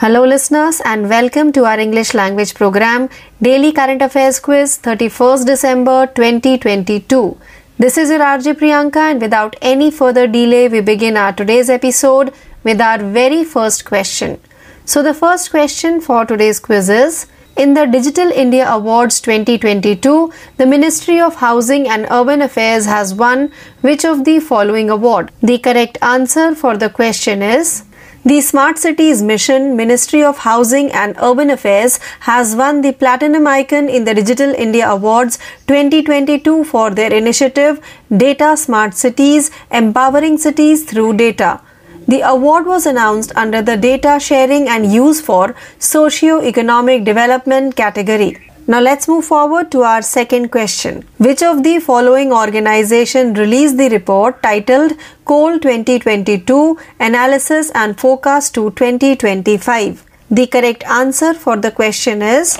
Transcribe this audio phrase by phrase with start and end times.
[0.00, 3.08] Hello, listeners, and welcome to our English language program,
[3.40, 7.38] Daily Current Affairs Quiz, 31st December 2022.
[7.78, 12.34] This is your RJ Priyanka, and without any further delay, we begin our today's episode
[12.62, 14.38] with our very first question.
[14.84, 17.26] So, the first question for today's quiz is
[17.56, 23.50] In the Digital India Awards 2022, the Ministry of Housing and Urban Affairs has won
[23.80, 25.32] which of the following award?
[25.40, 27.85] The correct answer for the question is
[28.30, 31.98] the Smart Cities Mission Ministry of Housing and Urban Affairs
[32.28, 37.78] has won the Platinum Icon in the Digital India Awards 2022 for their initiative
[38.24, 41.60] Data Smart Cities Empowering Cities Through Data.
[42.08, 48.45] The award was announced under the Data Sharing and Use for Socio-Economic Development category.
[48.68, 51.04] Now let's move forward to our second question.
[51.18, 54.94] Which of the following organization released the report titled
[55.24, 60.04] Coal 2022 Analysis and Forecast to 2025?
[60.32, 62.58] The correct answer for the question is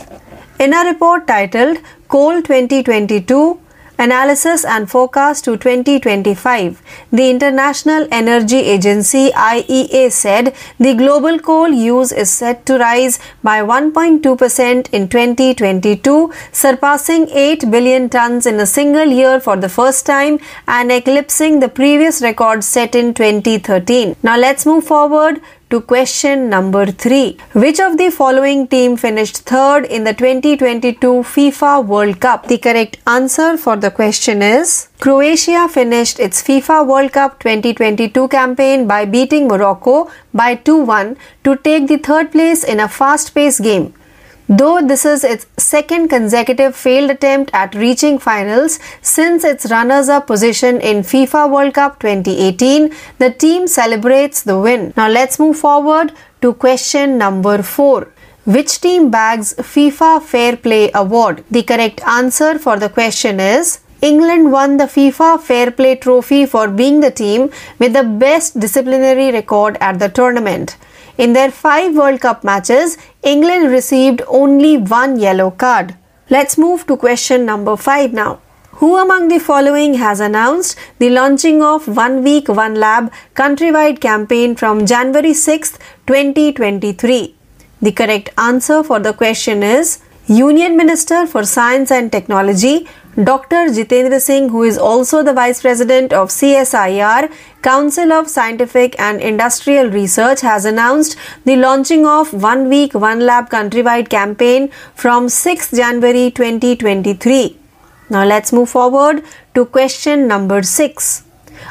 [0.61, 3.59] in a report titled Coal 2022
[3.99, 6.83] Analysis and Forecast to 2025.
[7.11, 13.61] The International Energy Agency IEA said the global coal use is set to rise by
[13.61, 20.39] 1.2% in 2022, surpassing 8 billion tons in a single year for the first time
[20.69, 24.17] and eclipsing the previous record set in 2013.
[24.23, 27.37] Now let's move forward to question number 3.
[27.55, 30.99] Which of the following team finished third in the 2022
[31.35, 32.47] FIFA World Cup?
[32.47, 38.87] The correct answer for the question is Croatia finished its FIFA World Cup 2022 campaign
[38.87, 43.93] by beating Morocco by 2-1 to take the third place in a fast-paced game.
[44.49, 50.29] Though this is its second consecutive failed attempt at reaching finals since its runners up
[50.29, 54.93] position in FIFA World Cup 2018, the team celebrates the win.
[54.97, 58.13] Now let's move forward to question number 4.
[58.45, 61.43] Which team bags FIFA Fair Play Award?
[61.51, 66.69] The correct answer for the question is England won the FIFA Fair Play Trophy for
[66.69, 67.51] being the team
[67.81, 70.77] with the best disciplinary record at the tournament.
[71.19, 75.97] In their five World Cup matches, England received only one yellow card.
[76.29, 78.41] Let's move to question number 5 now.
[78.81, 84.57] Who among the following has announced the launching of One Week One Lab countrywide campaign
[84.57, 87.35] from January 6, 2023?
[87.81, 92.87] The correct answer for the question is Union Minister for Science and Technology
[93.25, 93.69] Dr.
[93.69, 97.33] Jitendra Singh, who is also the Vice President of CSIR,
[97.63, 101.17] Council of Scientific and Industrial Research, has announced
[101.47, 107.59] the launching of One Week One Lab countrywide campaign from 6 January 2023.
[108.11, 109.25] Now let's move forward
[109.55, 111.25] to question number 6.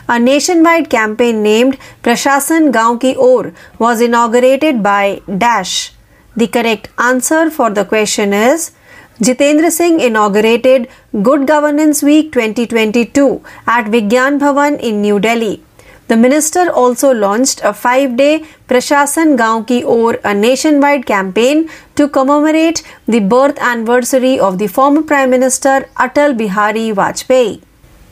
[0.09, 5.93] A nationwide campaign named Prashasan Gaon Ki Or was inaugurated by Dash.
[6.35, 8.71] The correct answer for the question is
[9.21, 10.89] Jitendra Singh inaugurated
[11.23, 15.63] Good Governance Week 2022 at Vigyan Bhavan in New Delhi.
[16.09, 22.09] The minister also launched a five day Prashasan Gaon Ki Or, a nationwide campaign to
[22.09, 27.61] commemorate the birth anniversary of the former Prime Minister Atal Bihari Vajpayee.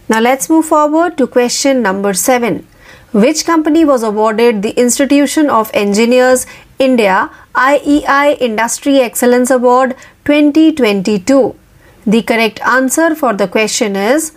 [0.07, 2.65] Now let's move forward to question number 7.
[3.11, 6.47] Which company was awarded the Institution of Engineers
[6.79, 9.95] India IEI Industry Excellence Award
[10.25, 11.55] 2022?
[12.05, 14.31] The correct answer for the question is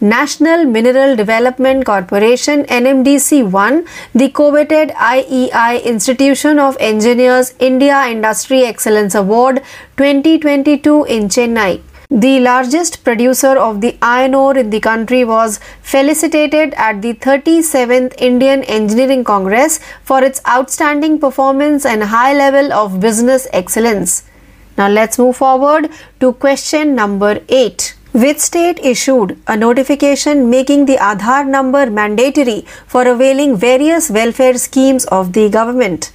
[0.00, 9.16] National Mineral Development Corporation NMDC won the coveted IEI Institution of Engineers India Industry Excellence
[9.16, 9.62] Award
[9.96, 11.80] 2022 in Chennai.
[12.10, 18.14] The largest producer of the iron ore in the country was felicitated at the 37th
[18.18, 24.24] Indian Engineering Congress for its outstanding performance and high level of business excellence.
[24.78, 25.90] Now let's move forward
[26.20, 27.96] to question number 8.
[28.12, 35.06] Which state issued a notification making the Aadhaar number mandatory for availing various welfare schemes
[35.06, 36.12] of the government?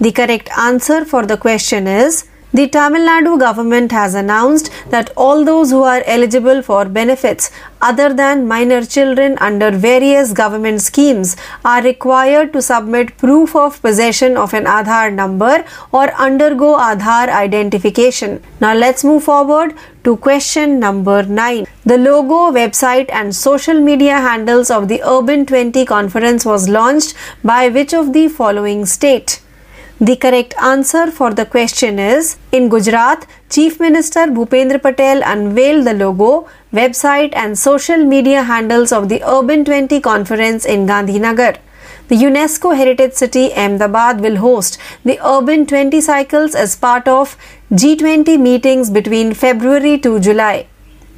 [0.00, 5.44] The correct answer for the question is the Tamil Nadu government has announced that all
[5.44, 7.50] those who are eligible for benefits
[7.80, 14.36] other than minor children under various government schemes are required to submit proof of possession
[14.36, 18.42] of an Aadhaar number or undergo Aadhaar identification.
[18.60, 21.66] Now let's move forward to question number 9.
[21.84, 27.14] The logo, website and social media handles of the Urban 20 conference was launched
[27.44, 29.40] by which of the following state?
[30.02, 35.92] The correct answer for the question is in Gujarat, Chief Minister Bhupendra Patel unveiled the
[35.92, 41.58] logo, website, and social media handles of the Urban 20 conference in Gandhinagar.
[42.08, 47.36] The UNESCO Heritage City Ahmedabad will host the Urban 20 Cycles as part of
[47.70, 50.69] G20 meetings between February to July.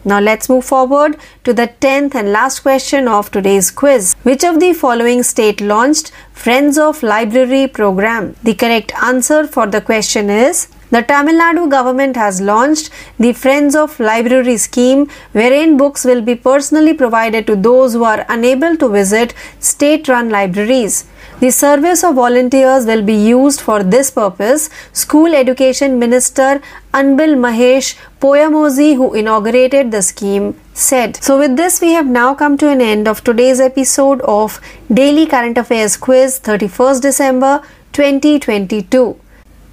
[0.05, 4.15] Now let's move forward to the 10th and last question of today's quiz.
[4.25, 8.35] Which of the following state launched Friends of Library program?
[8.43, 13.75] The correct answer for the question is the Tamil Nadu government has launched the Friends
[13.75, 18.89] of Library scheme wherein books will be personally provided to those who are unable to
[18.89, 21.07] visit state run libraries.
[21.41, 24.69] The service of volunteers will be used for this purpose.
[24.93, 26.61] School Education Minister
[26.93, 31.17] Anbil Mahesh Poyamozi, who inaugurated the scheme, said.
[31.17, 34.61] So, with this, we have now come to an end of today's episode of
[34.93, 37.63] Daily Current Affairs Quiz 31st December
[37.93, 39.17] 2022.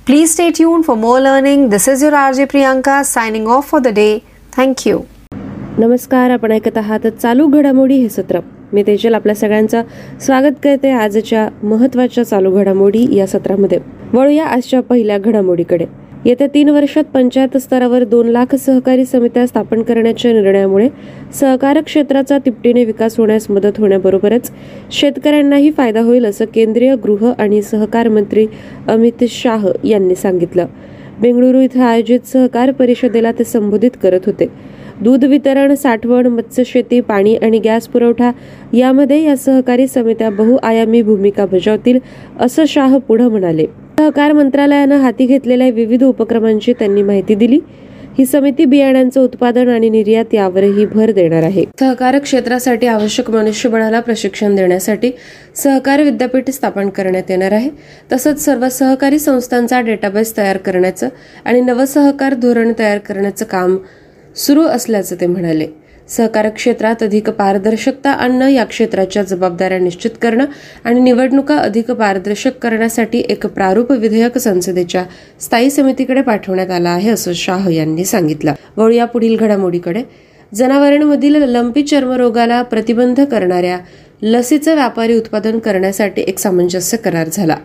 [0.09, 1.69] Please stay tuned for more learning.
[1.69, 4.13] This is your RJ Priyanka signing off for the day.
[4.56, 5.01] Thank you.
[5.79, 8.39] नमस्कार आपण ऐकत आहात चालू घडामोडी हे सत्र
[8.73, 9.83] मी तेजल आपल्या सगळ्यांचं
[10.21, 13.79] स्वागत करते आजच्या महत्त्वाच्या चालू घडामोडी या सत्रामध्ये
[14.13, 15.85] वळूया आजच्या पहिल्या घडामोडीकडे
[16.25, 20.88] येत्या तीन वर्षात पंचायत स्तरावर दोन लाख सहकारी समित्या स्थापन करण्याच्या निर्णयामुळे
[21.33, 24.51] सहकार क्षेत्राचा तिपटीने विकास होण्यास मदत होण्याबरोबरच
[24.92, 28.45] शेतकऱ्यांनाही फायदा होईल असं केंद्रीय गृह आणि सहकार मंत्री
[28.88, 30.66] अमित शाह यांनी सांगितलं.
[31.21, 34.48] बेंगळुरू इथं आयोजित सहकार परिषदेला ते संबोधित करत होते.
[35.01, 38.31] दूध वितरण साठवण मत्स्यशेती पाणी आणि गॅस पुरवठा
[38.74, 42.00] यामध्ये या सहकारी समित्या बहुआयामी भूमिका बजावतील
[42.39, 43.66] असं शाह पुढे म्हणाले.
[43.99, 47.59] सहकार मंत्रालयानं हाती घेतलेल्या विविध उपक्रमांची त्यांनी माहिती दिली.
[48.17, 51.65] ही समिती बियाण्यांचं उत्पादन आणि निर्यात यावरही भर देणार आहे.
[51.79, 55.11] सहकार क्षेत्रासाठी आवश्यक मनुष्यबळाला प्रशिक्षण देण्यासाठी
[55.55, 57.69] सहकार विद्यापीठ स्थापन करण्यात येणार आहे.
[58.11, 61.09] तसंच सर्व सहकारी संस्थांचा डेटाबेस तयार करण्याचं
[61.45, 63.77] आणि नवसहकार धोरण तयार करण्याचं काम
[64.35, 65.67] सुरू असल्याचं ते म्हणाले.
[66.09, 70.45] सहकार क्षेत्रात अधिक पारदर्शकता आणणं या क्षेत्राच्या जबाबदाऱ्या निश्चित करणं
[70.83, 75.03] आणि निवडणुका अधिक पारदर्शक करण्यासाठी एक प्रारूप विधेयक संसदेच्या
[75.39, 78.53] स्थायी समितीकडे पाठवण्यात आलं आहे असं शाह यांनी सांगितलं.
[78.77, 80.03] वळूया पुढील घडामोडीकडे.
[80.56, 83.77] जनावरांमधील लंपी चर्मरोगाला प्रतिबंध करणाऱ्या
[84.21, 87.56] लसीचं व्यापारी उत्पादन करण्यासाठी एक सामंजस्य करार झाला.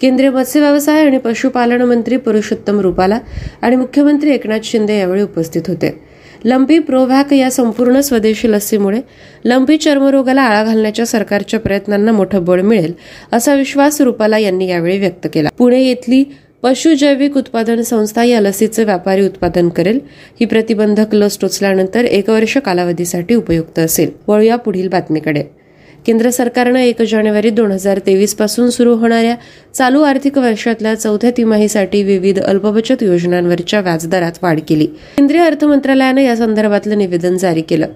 [0.00, 3.18] केंद्रीय मत्स्य व्यवसाय आणि पशुपालन मंत्री पुरुषोत्तम रुपाला
[3.62, 6.09] आणि मुख्यमंत्री एकनाथ शिंदे यावेळी उपस्थित होते.
[6.44, 9.00] लंपी प्रोव्हॅक या संपूर्ण स्वदेशी लसीमुळे
[9.44, 12.92] लंपी चर्मरोगाला आळा घालण्याच्या सरकारच्या प्रयत्नांना मोठं बळ मिळेल
[13.32, 15.48] असा विश्वास रुपाला यांनी यावेळी व्यक्त केला.
[15.58, 16.24] पुणे येथली
[16.62, 20.00] पशुजैविक उत्पादन संस्था या लसीचं व्यापारी उत्पादन करेल.
[20.40, 24.10] ही प्रतिबंधक लस टोचल्यानंतर एक वर्ष कालावधीसाठी उपयुक्त असेल.
[24.28, 25.59] वळूया पुढील बातमीकडे.
[26.06, 29.34] केंद्र सरकारनं एक जानेवारी दोन हजार तेवीसपासून सुरू होणाऱ्या
[29.74, 34.86] चालू आर्थिक वर्षातल्या चौथ्या तिमाहीसाठी विविध अल्पबचत योजनांवरच्या व्याजदरात वाढ केली.
[34.86, 37.86] केंद्रीय अर्थ मंत्रालयानं या संदर्भातलं निवेदन जारी केलं.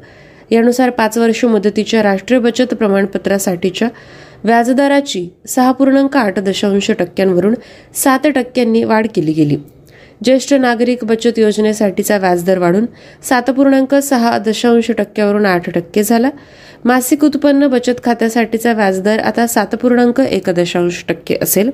[0.51, 3.89] यानुसार पाच वर्ष मुदतीच्या राष्ट्रीय बचत प्रमाणपत्रासाठीच्या
[4.45, 7.55] व्याजदराची सहा पूर्णांक आठ दशांश टक्क्यांवरून
[7.95, 9.57] सात टक्क्यांनी वाढ केली गेली.
[10.25, 12.87] ज्येष्ठ नागरिक बचत योजनेसाठीचा व्याजदर वाढून
[13.23, 16.31] सात पूर्णांक सहा दशांश टक्क्यावरून आठ टक्के झाला.
[16.85, 21.71] मासिक उत्पन्न बचत खात्यासाठीचा व्याजदर आता सात पूर्णांक एक दशांश टक्के असेल.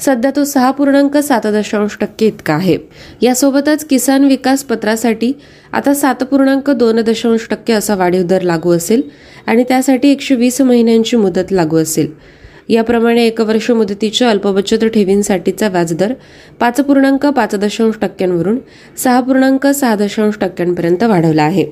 [0.00, 2.76] सध्या तो सहा पूर्णांक सात दशांश टक्के इतका आहे.
[3.22, 5.32] यासोबतच किसान विकास पत्रासाठी
[5.72, 9.02] आता सात पूर्णांक दोन दशांश टक्के असा वाढीव दर लागू असेल
[9.46, 12.35] आणि त्यासाठी एकशे वीस महिन्यांची मुदत लागू असेल.
[12.68, 16.12] याप्रमाणे एक वर्ष मुदतीच्या अल्पबचत ठेवींसाठीचा व्याजदर
[16.60, 18.58] पाच पूर्णांक पाच दशांश टक्क्यांवरून
[18.96, 21.66] सहा पूर्णांक सहा दशांश टक्क्यांपर्यंत वाढवला आहे.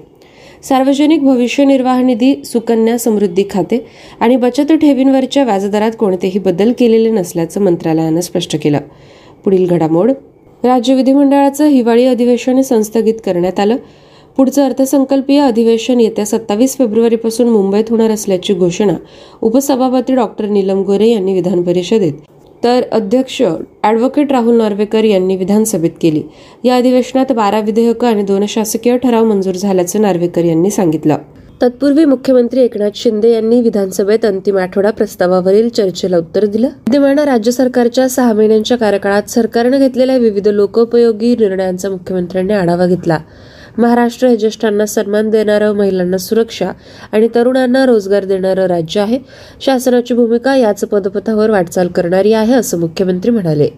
[0.62, 3.86] सार्वजनिक भविष्य निर्वाह निधी सुकन्या समृद्धी खाते
[4.20, 8.78] आणि बचत ठेवींवरच्या व्याजदरात कोणतेही बदल केलेले नसल्याचं मंत्रालयानं स्पष्ट केलं.
[9.44, 10.10] पुढील घडामोड
[10.64, 13.76] राज्य विधिमंडळाचं हिवाळी अधिवेशन संस्थगित करण्यात आलं.
[14.36, 18.94] पुढचं अर्थसंकल्पीय अधिवेशन येत्या सत्तावीस फेब्रुवारीपासून मुंबईत होणार असल्याची घोषणा
[19.42, 22.12] उपसभापती डॉक्टर नीलम गोरे यांनी विधान परिषदेत
[22.64, 23.40] तर अध्यक्ष
[23.82, 26.22] ॲडव्होकेट राहुल नार्वेकर यांनी विधानसभेत केली.
[26.64, 31.16] या अधिवेशनात बारा विधेयकं आणि दोन शासकीय ठराव मंजूर झाल्याचं नार्वेकर यांनी सांगितलं.
[31.62, 36.66] तत्पूर्वी मुख्यमंत्री एकनाथ शिंदे यांनी विधानसभेत अंतिम आठवडा प्रस्तावावरील चर्चेला उत्तर दिलं.
[36.66, 43.18] विद्यमान राज्य सरकारच्या सहा महिन्यांच्या कार्यकाळात सरकारनं घेतलेल्या विविध लोकोपयोगी निर्णयांचा मुख्यमंत्र्यांनी आढावा घेतला.
[43.78, 46.70] महाराष्ट्र हे ज्येष्ठांना सन्मान देणारं महिलांना सुरक्षा
[47.12, 49.18] आणि तरुणांना रोजगार देणारं राज्य आहे.
[49.60, 53.68] शासनाची भूमिका याच पदपथावर वाटचाल करणारी आहे असं मुख्यमंत्री म्हणाले.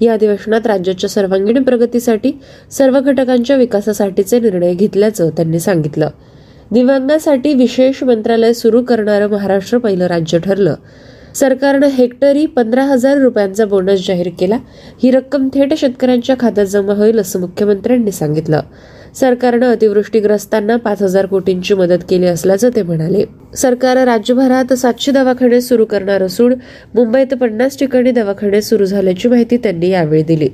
[0.00, 2.32] या अधिवेशनात राज्याच्या सर्वांगीण प्रगतीसाठी
[2.70, 6.08] सर्व घटकांच्या विकासासाठीचे निर्णय घेतल्याचं त्यांनी सांगितलं.
[6.72, 10.74] दिव्यांगासाठी विशेष मंत्रालय सुरू करणारं महाराष्ट्र पहिलं राज्य ठरलं.
[11.34, 14.58] सरकारनं हेक्टरी पंधरा हजार रुपयांचा बोनस जाहीर केला.
[15.02, 18.60] ही रक्कम थेट शेतकऱ्यांच्या खात्यात जमा होईल असं मुख्यमंत्र्यांनी सांगितलं.
[19.14, 23.24] सरकारनं अतिवृष्टीग्रस्तांना पाच हजार कोटींची मदत केली असल्याचं ते म्हणाले.
[23.56, 26.54] सरकार राज्यभरात सातशे दवाखाने सुरू करणार असून
[26.94, 30.48] मुंबईत पन्नास ठिकाणी दवाखाने सुरू झाल्याची माहिती त्यांनी यावेळी दिली.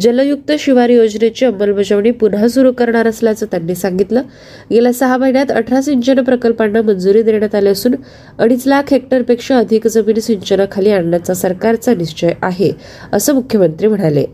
[0.00, 4.22] जलयुक्त शिवार योजनेची अंमलबजावणी पुन्हा सुरू करणार असल्याचं त्यांनी सांगितलं.
[4.70, 7.94] गेल्या सहा महिन्यात अठरा सिंचन प्रकल्पांना मंजुरी देण्यात आली असून
[8.38, 12.72] अडीच लाख हेक्टरपेक्षा अधिक जमीन सिंचनाखाली आणण्याचा सरकारचा निश्चय आहे
[13.12, 14.24] असं मुख्यमंत्री म्हणाले.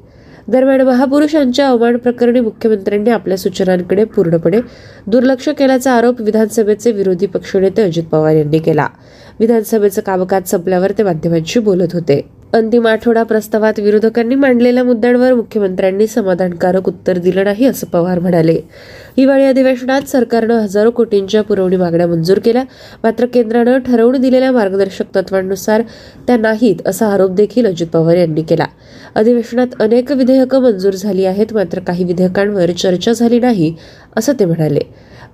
[0.49, 4.61] दरम्यान महापुरुषांच्या अवमान प्रकरणी मुख्यमंत्र्यांनी आपल्या सूचनांकडे पूर्णपणे
[5.07, 8.87] दुर्लक्ष केल्याचा आरोप विधानसभेचे विरोधी पक्षनेते अजित पवार यांनी केला.
[9.41, 12.29] विधानसभेचं कामकाज संपल्यावर ते माध्यमांशी बोलत होते.
[12.53, 18.61] अंतिम आठवडा प्रस्तावात विरोधकांनी मांडलेल्या मुद्द्यांवर मुख्यमंत्र्यांनी समाधानकारक उत्तर दिलं नाही असं पवार म्हणाले.
[19.17, 22.63] हिवाळी अधिवेशनात सरकारनं हजारो कोटींच्या पुरवणी मागण्या मंजूर केल्या.
[23.03, 25.83] मात्र केंद्रानं ठरवून दिलेल्या मार्गदर्शक तत्वांनुसार
[26.27, 28.67] त्या नाहीत असा आरोप देखील अजित पवार यांनी केला.
[29.15, 33.75] अधिवेशनात अनेक विधेयकं मंजूर झाली आहेत मात्र काही विधेयकांवर चर्चा झाली नाही
[34.17, 34.81] असं ते म्हणाले.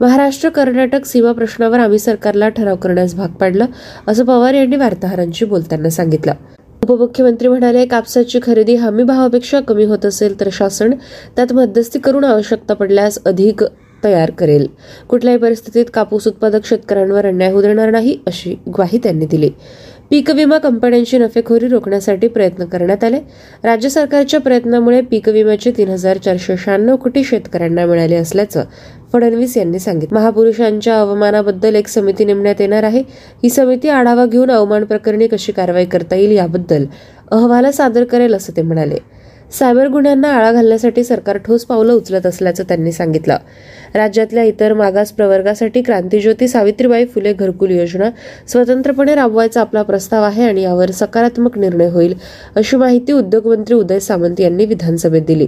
[0.00, 3.66] महाराष्ट्र कर्नाटक सीमा प्रश्नावर आम्ही सरकारला ठराव करण्यास भाग पाडलं
[4.08, 6.32] असं पवार यांनी वार्ताहरांशी बोलताना सांगितलं.
[6.82, 10.94] उपमुख्यमंत्री म्हणाले कापसाची खरेदी हमी भावापेक्षा कमी होत असेल तर शासन
[11.36, 13.64] त्यात मध्यस्थी करून आवश्यकता पडल्यास अधिक
[14.04, 14.66] तयार करेल.
[15.08, 19.50] कुठल्याही परिस्थितीत कापूस उत्पादक शेतकऱ्यांवर अन्याय होऊ देणार नाही अशी ग्वाही त्यांनी दिली.
[20.10, 23.18] पीक विमा कंपन्यांची नफेखोरी रोखण्यासाठी प्रयत्न करण्यात आले.
[23.64, 28.64] राज्य सरकारच्या प्रयत्नामुळे पीक विम्याचे तीन हजार चारशे शहाण्णव कोटी शेतकऱ्यांना मिळाले असल्याचं
[29.12, 30.18] फडणवीस यांनी सांगितलं.
[30.18, 33.00] महापुरुषांच्या अवमानाबद्दल एक समिती नेमण्यात येणार आहे.
[33.42, 36.86] ही समिती आढावा घेऊन अवमान प्रकरणी कशी कारवाई करता येईल याबद्दल
[37.30, 38.98] अहवाल सादर करेल असं ते म्हणाले.
[39.58, 43.36] सायबर गुन्ह्यांना आळा घालण्यासाठी सरकार ठोस पावलं उचलत असल्याचं त्यांनी सांगितलं.
[43.94, 48.10] राज्यातल्या इतर मागास प्रवर्गासाठी क्रांतीज्योती सावित्रीबाई फुले घरकुल योजना
[48.48, 52.14] स्वतंत्रपणे राबवायचा आपला प्रस्ताव आहे आणि यावर सकारात्मक निर्णय होईल
[52.56, 55.46] अशी माहिती उद्योगमंत्री उदय सामंत यांनी विधानसभेत दिली.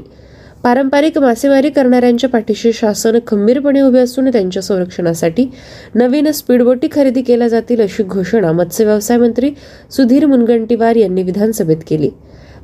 [0.65, 5.47] पारंपरिक मासेमारी करणाऱ्यांच्या पाठीशी शासन खंबीरपणे उभे असून त्यांच्या संरक्षणासाठी
[5.95, 9.50] नवीन स्पीडबोटी खरेदी केल्या जातील अशी घोषणा मत्स्य व्यवसाय मंत्री
[9.91, 12.11] सुधीर मुनगंटीवार यांनी विधानसभेत केली.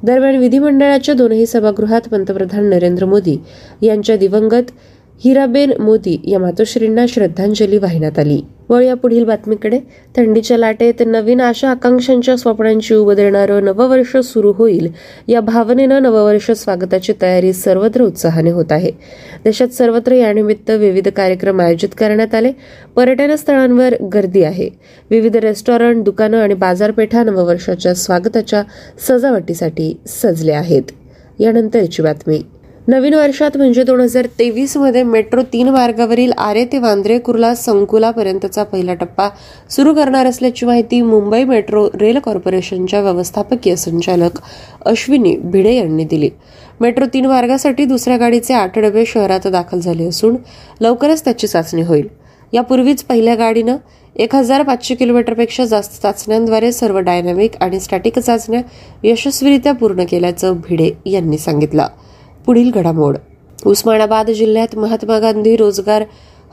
[0.02, 3.36] दरम्यान विधिमंडळाच्या दोनही सभागृहात पंतप्रधान नरेंद्र मोदी
[3.82, 4.70] यांच्या दिवंगत
[5.20, 8.42] हिराबेन मोदी या मातोश्रींना श्रद्धांजली वाहिण्यात आली.
[8.68, 9.80] वळूया पुढील बातमीकडे.
[10.16, 14.92] थंडीच्या लाटेत नवीन आशा आकांक्षांच्या स्वप्नांची उभं देणारं नववर्ष सुरू होईल.
[15.28, 18.90] या भावनेनं नववर्ष स्वागताची तयारी सर्वत्र उत्साहाने होत आहे.
[19.44, 22.52] देशात सर्वत्र यानिमित्त विविध कार्यक्रम आयोजित करण्यात आले.
[22.96, 24.68] पर्यटन स्थळांवर गर्दी आहे.
[25.10, 28.62] विविध रेस्टॉरंट दुकानं आणि बाजारपेठा नववर्षाच्या स्वागताच्या
[29.08, 30.82] सजावटीसाठी सजले आहेत.
[31.38, 32.42] यानंतरची बातमी.
[32.88, 38.94] नवीन वर्षात म्हणजे दोन हजार तेवीसमध्ये मेट्रो तीन मार्गावरील आरे ते वांद्रे कुर्ला संकुलापर्यंतचा पहिला
[38.94, 39.28] टप्पा
[39.70, 44.40] सुरू करणार असल्याची माहिती मुंबई मेट्रो रेल कॉर्पोरेशनच्या व्यवस्थापकीय संचालक
[44.86, 46.30] अश्विनी भिडे यांनी दिली.
[46.80, 50.36] मेट्रो तीन मार्गासाठी दुसऱ्या गाडीचे आठ डबे शहरात दाखल झाले असून
[50.80, 52.06] लवकरच त्याची चाचणी होईल.
[52.52, 53.76] यापूर्वीच पहिल्या गाडीनं
[54.16, 58.60] एक हजार पाचशे किलोमीटरपेक्षा जास्त चाचण्यांद्वारे सर्व डायनॅमिक आणि स्टॅटिक चाचण्या
[59.04, 61.86] यशस्वीरित्या पूर्ण केल्याचं भिडे यांनी सांगितलं.
[62.46, 63.16] पुढील घडामोड.
[63.66, 66.04] उस्मानाबाद जिल्ह्यात महात्मा गांधी रोजगार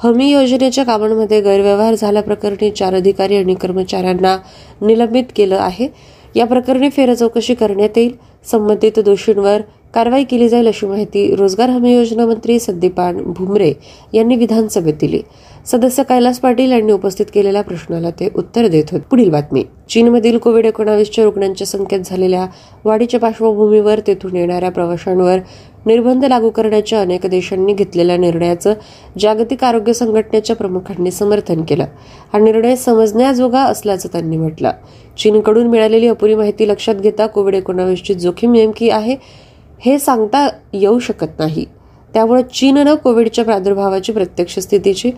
[0.04, 4.38] हमी योजनेच्या कामांमध्ये गैरव्यवहार झाल्याप्रकरणी चार अधिकारी आणि कर्मचाऱ्यांना
[4.82, 5.88] निलंबित केलं आहे.
[6.36, 8.12] या प्रकरणी फेरचौकशी करण्यात येईल.
[8.52, 9.62] संबंधित दोषींवर
[9.94, 13.74] कारवाई केली जाईल अशी माहिती रोजगार हमी योजना मंत्री संदीपान भुमरे
[14.14, 15.22] यांनी विधानसभेत दिली.
[15.66, 19.04] सदस्य कैलास पाटील यांनी उपस्थित केलेल्या प्रश्नाला ते उत्तर देत होते.
[19.10, 19.64] पुढील बातमी.
[19.90, 22.46] चीनमधील कोविड एकोणावीसच्या रुग्णांच्या संख्येत झालेल्या
[22.86, 25.38] वाढीच्या पार्श्वभूमीवर तेथून येणाऱ्या प्रवाशांवर
[25.86, 28.74] निर्बंध लागू करण्याच्या अनेक देशांनी घेतलेल्या निर्णयाचं
[29.20, 31.86] जागतिक आरोग्य संघटनेच्या प्रमुखांनी समर्थन केलं.
[32.34, 34.72] हा निर्णय समजण्याजोगा असल्याचं त्यांनी म्हटलं.
[35.18, 39.16] चीनकडून मिळालेली अपुरी माहिती लक्षात घेता कोविड एकोणावीसची जोखीम नेमकी आहे
[39.80, 41.66] हे सांगता येऊ शकत नाही.
[42.14, 45.12] त्यामुळे चीननं कोविडच्या प्रादुर्भावाची प्रत्यक्ष स्थितीची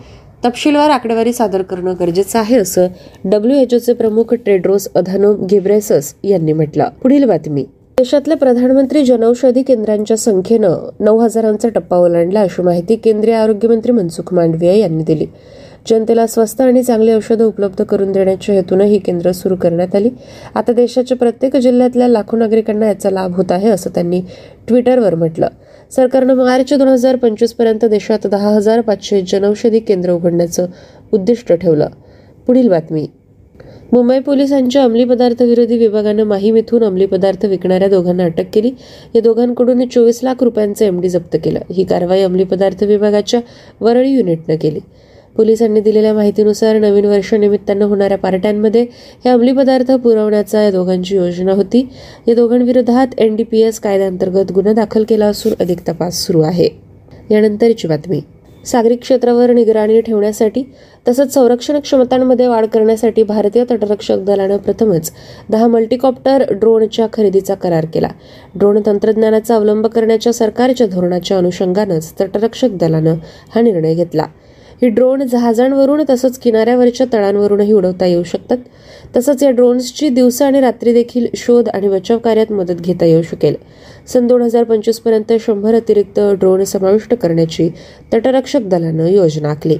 [0.44, 2.86] तपशीलवार आकडेवारी सादर करणं गरजेचं आहे असं
[3.24, 6.88] डब्ल्यू एच ओचे प्रमुख टेड्रोस अधानोम घेब्रेसस यांनी म्हटलं.
[7.02, 7.62] पुढील बातमी.
[7.98, 14.74] देशातल्या प्रधानमंत्री जनौषधी केंद्रांच्या संख्येनं नऊ हजारांचा टप्पा ओलांडला अशी माहिती केंद्रीय आरोग्यमंत्री मनसुख मांडविया
[14.74, 15.26] यांनी दिली.
[15.88, 20.10] जनतेला स्वस्त आणि चांगली औषधं उपलब्ध करून देण्याच्या हेतूनं ही केंद्र सुरू करण्यात आली.
[20.54, 24.22] आता देशाच्या प्रत्येक जिल्ह्यातल्या लाखो नागरिकांना याचा लाभ होत आहे असं त्यांनी
[24.68, 25.48] ट्विटरवर म्हटलं.
[25.96, 30.66] सरकारनं मार्च दोन हजार पंचवीसपर्यंत देशात दहा हजार पाचशे जनौषधी केंद्र उघडण्याचं
[31.12, 31.88] उद्दिष्ट ठेवलं.
[32.46, 33.06] पुढील बातमी.
[33.92, 38.70] मुंबई पोलिसांच्या अंमली पदार्थ विरोधी विभागानं माहीम इथून अंमली पदार्थ विकणाऱ्या दोघांना अटक केली.
[39.14, 41.60] या दोघांकडून चोवीस लाख रुपयांचं एमडी जप्त केलं.
[41.72, 43.40] ही कारवाई अंमली पदार्थ विभागाच्या
[43.80, 44.80] वरळी युनिटनं केली.
[45.36, 48.82] पोलिसांनी दिलेल्या माहितीनुसार नवीन वर्षानिमित्तानं होणाऱ्या पार्ट्यांमध्ये
[49.24, 51.88] हे अंमली पदार्थ पुरवण्याचा या दोघांची योजना होती.
[52.28, 56.68] या दोघांविरोधात एनडीपीएस कायद्याअंतर्गत गुन्हा दाखल केला असून अधिक तपास सुरू आहे.
[57.30, 58.20] यानंतरची बातमी.
[58.66, 60.62] सागरी क्षेत्रावर निगराणी ठेवण्यासाठी
[61.08, 65.12] तसंच संरक्षण क्षमतांमध्ये वाढ करण्यासाठी भारतीय तटरक्षक दलानं प्रथमच
[65.50, 68.08] दहा मल्टीकॉप्टर ड्रोनच्या खरेदीचा करार केला.
[68.54, 73.14] ड्रोन तंत्रज्ञानाचा अवलंब करण्याच्या सरकारच्या धोरणाच्या अनुषंगानंच तटरक्षक दलानं
[73.54, 74.24] हा निर्णय घेतला.
[74.84, 78.56] ही ड्रोन जहाजांवरून तसंच किनाऱ्यावरच्या तळांवरूनही उडवता येऊ शकतात.
[79.16, 83.54] तसंच या ड्रोन्सची दिवसा आणि रात्री देखील शोध आणि बचाव कार्यात मदत घेता येऊ शकेल.
[84.08, 87.70] सन दोन हजार पंचवीसपर्यंत शंभर अतिरिक्त ड्रोन समाविष्ट करण्याची
[88.14, 89.76] तटरक्षक दलानं योजना आखली.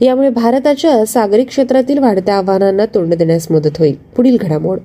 [0.00, 3.94] यामुळे भारताच्या सागरी क्षेत्रातील वाढत्या आव्हानांना तोंड देण्यास मदत होईल.
[4.16, 4.78] पुढील घडामोड.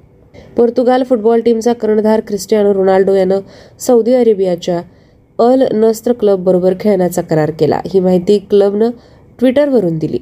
[0.57, 3.39] पोर्तुगाल फुटबॉल टीमचा कर्णधार क्रिस्टियानो रोनाल्डो यानं
[3.79, 4.81] सौदी अरेबियाच्या
[5.39, 7.81] अल नस्त्र क्लब बरोबर खेळण्याचा करार केला.
[7.85, 8.89] ही माहिती क्लबनं
[9.39, 10.17] ट्विटरवरून दिली.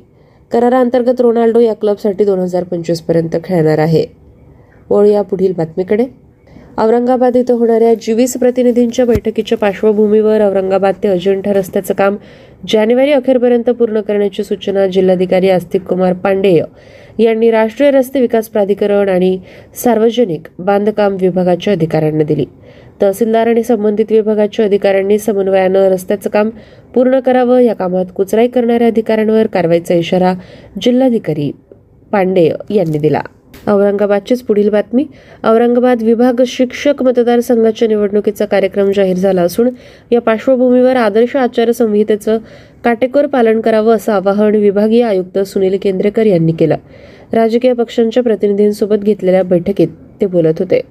[0.51, 4.05] कराराअंतर्गत रोनाल्डो या क्लबसाठी दोन हजार पंचवीसपर्यंत खेळणार आहे.
[4.89, 6.05] वळूया पुढील बातमीकडे.
[6.77, 12.15] औरंगाबाद इथं होणाऱ्या जीवीस प्रतिनिधींच्या बैठकीच्या पार्श्वभूमीवर औरंगाबाद ते अजिंठा रस्त्याचं काम
[12.69, 16.61] जानेवारी अखेरपर्यंत पूर्ण करण्याची सूचना जिल्हाधिकारी आस्तिक कुमार पांडेय
[17.19, 19.37] यांनी राष्ट्रीय रस्ते विकास प्राधिकरण आणि
[19.83, 22.45] सार्वजनिक बांधकाम विभागाच्या अधिकाऱ्यांना दिली.
[23.01, 26.49] तहसीलदार आणि संबंधित विभागाच्या अधिकाऱ्यांनी समन्वयानं रस्त्याचं काम
[26.93, 30.33] पूर्ण करावं या कामात कुचराई करणाऱ्या अधिकाऱ्यांवर कारवाईचा इशारा
[30.81, 31.51] जिल्हाधिकारी
[32.11, 33.21] पांडे यांनी दिला.
[33.67, 35.05] औरंगाबादचीच पुढील बातमी.
[35.43, 39.69] औरंगाबाद विभाग शिक्षक मतदारसंघाच्या निवडणुकीचा कार्यक्रम जाहीर झाला असून
[40.11, 42.37] या पार्श्वभूमीवर आदर्श आचारसंहितेचं
[42.83, 46.75] काटेकोर पालन करावं असं आवाहन विभागीय आयुक्त सुनील केंद्रेकर यांनी केलं.
[47.33, 49.87] राजकीय पक्षांच्या प्रतिनिधींसोबत घेतलेल्या बैठकीत
[50.21, 50.81] ते बोलत होते.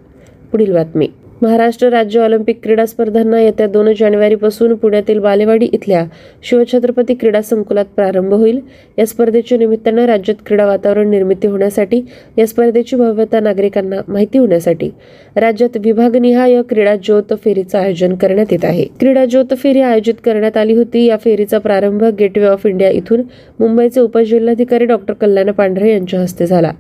[0.53, 1.09] पुढील बातमी.
[1.45, 6.05] महाराष्ट्र राज्य ऑलिम्पिक क्रीडा स्पर्धांना येत्या दोन जानेवारीपासून पुण्यातील बालेवाडी इथल्या
[6.43, 8.61] शिवछत्रपती क्रीडा संकुलात प्रारंभ होईल.
[8.99, 12.03] या स्पर्धेच्या निमित्तानं राज्यात क्रीडा वातावरण निर्मिती होण्यासाठी
[12.39, 14.91] या स्पर्धेची भव्यता नागरिकांना माहिती होण्यासाठी
[15.37, 18.85] राज्यात विभागनिहाय क्रीडा ज्योत फेरीचं आयोजन करण्यात येत आहे.
[19.01, 21.05] क्रीडा ज्योत फेरी आयोजित करण्यात आली होती.
[21.05, 23.23] या फेरीचा प्रारंभ गेटवे ऑफ इंडिया इथून
[23.61, 26.73] मुंबईचे उपजिल्हाधिकारी डॉक्टर कल्याण पांढरे यांच्या हस्ते झाला.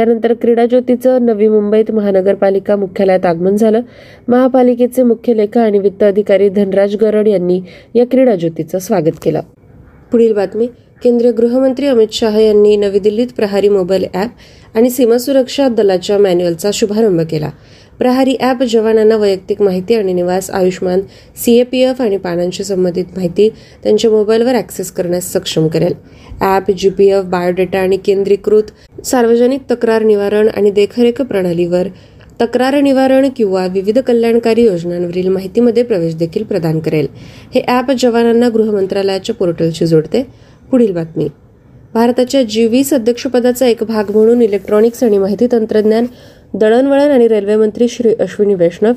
[0.00, 3.80] त्यानंतर क्रीडा ज्योतीचं नवी मुंबईत महानगरपालिका मुख्यालयात आगमन झालं.
[4.28, 7.60] महापालिकेचे मुख्य लेखा आणि वित्त अधिकारी धनराज गरड यांनी
[7.94, 9.40] या क्रीडा ज्योतीचं स्वागत केलं.
[10.12, 10.66] पुढील बातमी.
[11.02, 16.70] केंद्रीय गृहमंत्री अमित शाह यांनी नवी दिल्लीत प्रहारी मोबाईल ॲप आणि सीमा सुरक्षा दलाच्या मॅन्युअलचा
[16.74, 17.50] शुभारंभ केला.
[17.98, 21.00] प्रहारी ॲप जवानांना वैयक्तिक माहिती आणि निवास आयुष्मान
[21.36, 23.48] सीएपीएफ आणि पानांशी संबंधित माहिती
[23.82, 25.94] त्यांच्या मोबाईलवर ॲक्सेस करण्यास सक्षम करेल.
[26.40, 28.70] ॲप जीपीएफ बायोडेटा आणि केंद्रीकृत
[29.04, 31.88] सार्वजनिक तक्रार निवारण आणि देखरेख प्रणालीवर
[32.40, 37.06] तक्रार निवारण किंवा विविध कल्याणकारी योजनांवरील माहितीमध्ये प्रवेश देखील प्रदान करेल.
[37.54, 40.22] हे ॲप जवानांना गृह मंत्रालयाच्या पोर्टलशी जोडते.
[40.70, 41.28] पुढील बातमी.
[41.94, 46.06] भारताच्या जी वीस अध्यक्षपदाचा एक भाग म्हणून इलेक्ट्रॉनिक्स आणि माहिती तंत्रज्ञान
[46.54, 48.92] दळणवळण आणि रेल्वे मंत्री श्री अश्विनी वैष्णव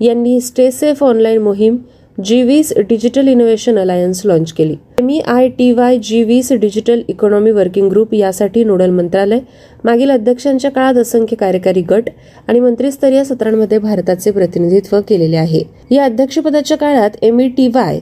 [0.00, 1.76] यांनी स्टे सेफ ऑनलाईन मोहीम
[2.18, 4.74] जी वीस डिजिटल इनोव्हेशन अलायन्स लॉन्च केली.
[5.00, 9.38] M E I T Y G वीस डिजिटल इकॉनॉमी वर्किंग ग्रुप यासाठी नोडल मंत्रालय
[9.84, 12.08] मागील अध्यक्षांच्या काळात असंख्य कार्यकारी गट
[12.48, 15.62] आणि मंत्रिस्तरीय सत्रांमध्ये भारताचे प्रतिनिधित्व केलेले आहे.
[15.90, 17.98] या अध्यक्षपदाच्या काळात M E T Y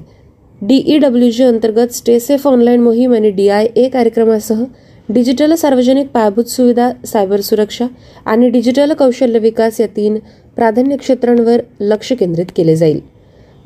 [0.61, 4.63] DEWG अंतर्गत स्टेसेफ ऑनलाईन मोहीम आणि डीआय ए कार्यक्रमासह
[5.09, 7.87] डिजिटल सार्वजनिक पायाभूत सुविधा सायबर सुरक्षा
[8.27, 10.19] आणि डिजिटल कौशल्य विकास या तीन
[10.57, 13.01] प्राधान्य क्षेत्रांवर लक्ष केंद्रित केले जाईल.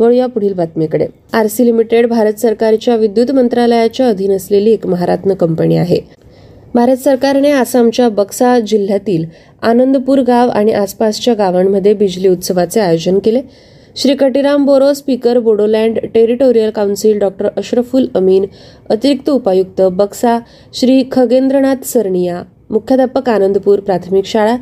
[0.01, 1.07] वळूया पुढील बातमीकडे.
[1.33, 6.01] आरसी लिमिटेड भारत सरकारच्या विद्युत मंत्रालयाच्या अधीन असलेली एक महारत्न कंपनी आहे.
[6.75, 9.25] भारत सरकारने आसामच्या बक्सा जिल्ह्यातील
[9.63, 13.41] आनंदपूर गाव आणि आसपासच्या गावांमध्ये बिजली उत्सवाचे आयोजन केले.
[13.97, 18.45] Shri Katiram Boro speaker Bodoland territorial council doctor Ashraful Amin
[18.91, 20.39] अतिरिक्त उपायुक्त बक्सा
[20.75, 24.57] श्री खगेंद्रनाथ सरनिया मुख्याध्यापक आनंदपूर प्राथमिक शाळा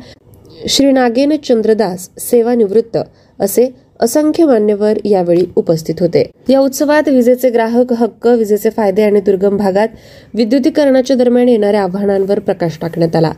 [0.67, 2.97] श्री नागेन चंद्रदास सेवानिवृत्त
[3.39, 3.69] असे
[4.01, 6.31] असंख्य मान्यवर यावेळी उपस्थित होते.
[6.49, 9.87] या उत्सवात विजेचे ग्राहक हक्क विजेचे फायदे आणि दुर्गम भागात
[10.33, 13.31] विद्युतीकरणाच्या दरम्यान येणाऱ्या आव्हानांवर प्रकाश टाकण्यात आला.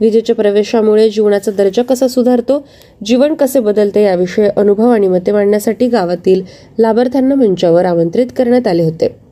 [0.00, 2.66] विजेच्या प्रवेशामुळे जीवनाचा दर्जा कसा सुधारतो
[3.04, 6.42] जीवन कसे बदलते याविषयी अनुभव आणि मते मांडण्यासाठी गावातील
[6.78, 9.27] लाभार्थ्यांना मंचावर आमंत्रित करण्यात आले होते.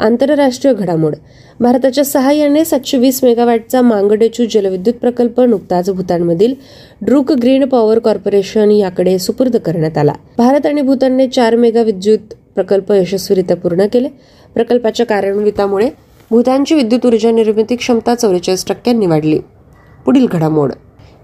[0.00, 1.14] आंतरराष्ट्रीय घडामोड.
[1.60, 6.54] भारताच्या सहाय्याने सातशे वीस मेगावॅटचा मांगडेचू जलविद्युत प्रकल्प नुकताच भूतानमधील
[7.02, 10.12] ड्रुक ग्रीन पॉवर कॉर्पोरेशन याकडे सुपूर्द करण्यात आला.
[10.38, 14.08] भारत आणि भूतानने चार मेगा विद्युत प्रकल्प यशस्वीरित्या पूर्ण केले.
[14.54, 15.90] प्रकल्पाच्या कार्यान्वितामुळे
[16.30, 19.38] भूतानची विद्युत ऊर्जा निर्मिती क्षमता चौवेचाळीस टक्क्यांनी वाढली
[20.04, 20.72] पुढील घडामोड.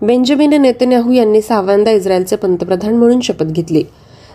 [0.03, 3.83] बेंजामिन नेतन्याहू यांनी सहाव्यांदा इस्रायलचे पंतप्रधान म्हणून शपथ घेतली.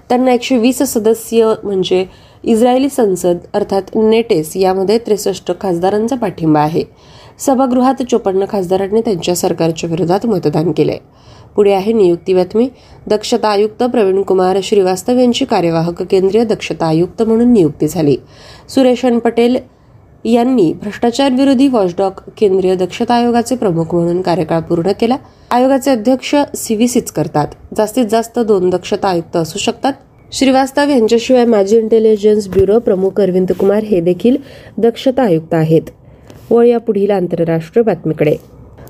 [0.09, 2.05] त्यांना एकशे वीस सदस्य म्हणजे
[2.43, 6.83] इस्रायली संसद अर्थात नेटेस यामध्ये त्रेसष्ट खासदारांचा पाठिंबा आहे.
[7.39, 10.97] सभागृहात चोपन्न खासदारांनी त्यांच्या सरकारच्या विरोधात मतदान केले
[11.55, 12.67] पुढे आहे नियुक्ती बातमी.
[13.07, 18.17] दक्षता आयुक्त प्रवीण कुमार श्रीवास्तव यांची कार्यवाहक केंद्रीय दक्षता आयुक्त म्हणून नियुक्ती झाली.
[18.69, 19.57] सुरेशन पटेल
[20.25, 25.17] यांनी भ्रष्टाचार विरोधी वॉचडॉग केंद्रीय दक्षता आयोगाचे प्रमुख म्हणून कार्यकाळ पूर्ण केला.
[25.51, 29.93] आयोगाचे अध्यक्ष सी व्ही सीच करतात जास्तीत जास्त दोन दक्षता आयुक्त असू शकतात.
[30.33, 34.35] श्रीवास्तव यांच्याशिवाय माजी इंटेलिजन्स ब्युरो प्रमुख अरविंद कुमार हे देखील
[34.77, 35.81] दक्षता आयुक्त आहेत.
[36.51, 38.35] वळ पुढील आंतरराष्ट्रीय बातमीकडे.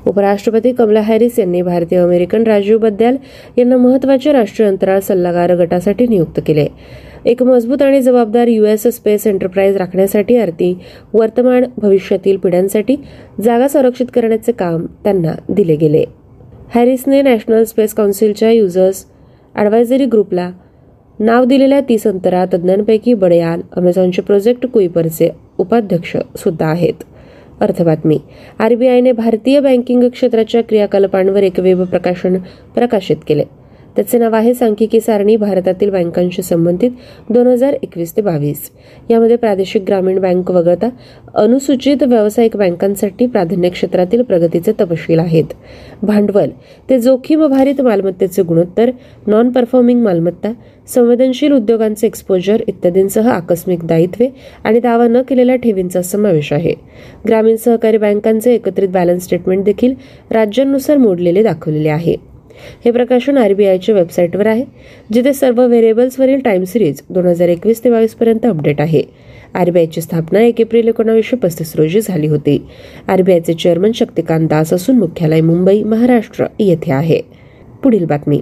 [0.07, 3.15] उपराष्ट्रपती कमला हॅरिस यांनी भारतीय अमेरिकन राजीवबद्दल
[3.57, 6.67] यांना महत्त्वाचे राष्ट्रीय अंतराळ सल्लागार गटासाठी नियुक्त केले.
[7.25, 10.73] एक मजबूत आणि जबाबदार युएस स्पेस एंटरप्राइज राखण्यासाठी अर्थी
[11.13, 12.95] वर्तमान भविष्यातील पिढ्यांसाठी
[13.43, 16.03] जागा संरक्षित करण्याचे काम त्यांना दिले गेले.
[16.75, 19.05] हॅरिसने नॅशनल स्पेस काउन्सिलच्या युजर्स
[19.55, 20.51] ॲडवायझरी ग्रुपला
[21.21, 27.03] नाव दिलेल्या तीस अंतरा तज्ज्ञांपैकी बडयाल अमेझॉनचे प्रोजेक्ट कुईपरचे उपाध्यक्ष सुद्धा आहेत.
[27.61, 28.17] अर्थबातमी
[28.59, 32.37] आरबीआयने भारतीय बँकिंग क्षेत्राच्या क्रियाकलापांवर एक वेब प्रकाशन
[32.75, 33.43] प्रकाशित केले.
[33.95, 36.91] त्याचे नाव आहे सांख्यिकी सारणी भारतातील बँकांशी संबंधित
[37.29, 38.69] दोन हजार एकवीस ते बावीस.
[39.09, 40.89] यामध्ये प्रादेशिक ग्रामीण बँक वगळता
[41.35, 45.53] अनुसूचित व्यावसायिक बँकांसाठी प्राधान्य क्षेत्रातील प्रगतीचे तपशील आहेत.
[46.03, 46.49] भांडवल
[46.89, 48.91] ते जोखीम भारित मालमत्तेचे गुणोत्तर
[49.27, 50.51] नॉन परफॉर्मिंग मालमत्ता
[50.87, 54.27] संवेदनशील उद्योगांचे एक्सपोजर इत्यादींसह आकस्मिक दायित्वे
[54.63, 56.73] आणि दावा न केलेल्या ठेवींचा समावेश आहे.
[57.27, 59.93] ग्रामीण सहकारी बँकांचे एकत्रित बॅलन्स स्टेटमेंट देखील
[60.31, 62.15] राज्यांनुसार मोडलेले दाखवलेले आहे.
[62.85, 64.63] हे प्रकाशन आरबीआयच्या वेबसाईटवर आहे
[65.13, 69.01] जिथे सर्व व्हेरिएबल्सवरील टाइम सिरीज दोन हजार एकवीस ते बावीस पर्यंत अपडेट आहे.
[69.53, 72.57] आरबीआयची स्थापना एक एप्रिल एकोणावीसशे पस्तीस रोजी झाली होती.
[73.07, 77.21] आरबीआयचे चेअरमन शक्तिकांत दास असून मुख्यालय मुंबई महाराष्ट्र येथे आहे.
[77.83, 78.39] पुढील बातमी.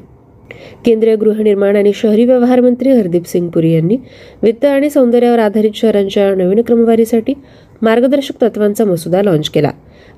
[0.85, 3.97] केंद्रीय गृहनिर्माण आणि शहरी व्यवहार मंत्री हरदीप सिंग पुरी यांनी
[4.43, 7.33] वित्त आणि सौंदर्यावर आधारित शहरांच्या नवीन क्रमवारीसाठी
[7.81, 9.71] मार्गदर्शक तत्वांचा मसुदा लाँच केला.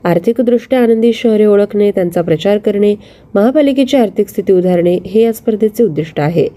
[0.03, 2.95] आर्थिकदृष्ट्या आनंदी शहरे ओळखणे त्यांचा प्रचार करणे
[3.35, 6.47] महापालिकेची आर्थिक स्थिती उधारणे हे या स्पर्धेचे उद्दिष्ट आहे.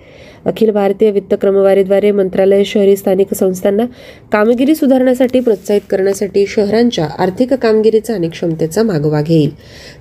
[0.47, 3.85] अखिल भारतीय वित्त क्रमवारीद्वारे मंत्रालय शहरी स्थानिक संस्थांना
[4.33, 9.51] कामगिरी सुधारण्यासाठी प्रोत्साहित करण्यासाठी शहरांच्या आर्थिक कामगिरीचा आणि क्षमतेचा मागोवा घेईल.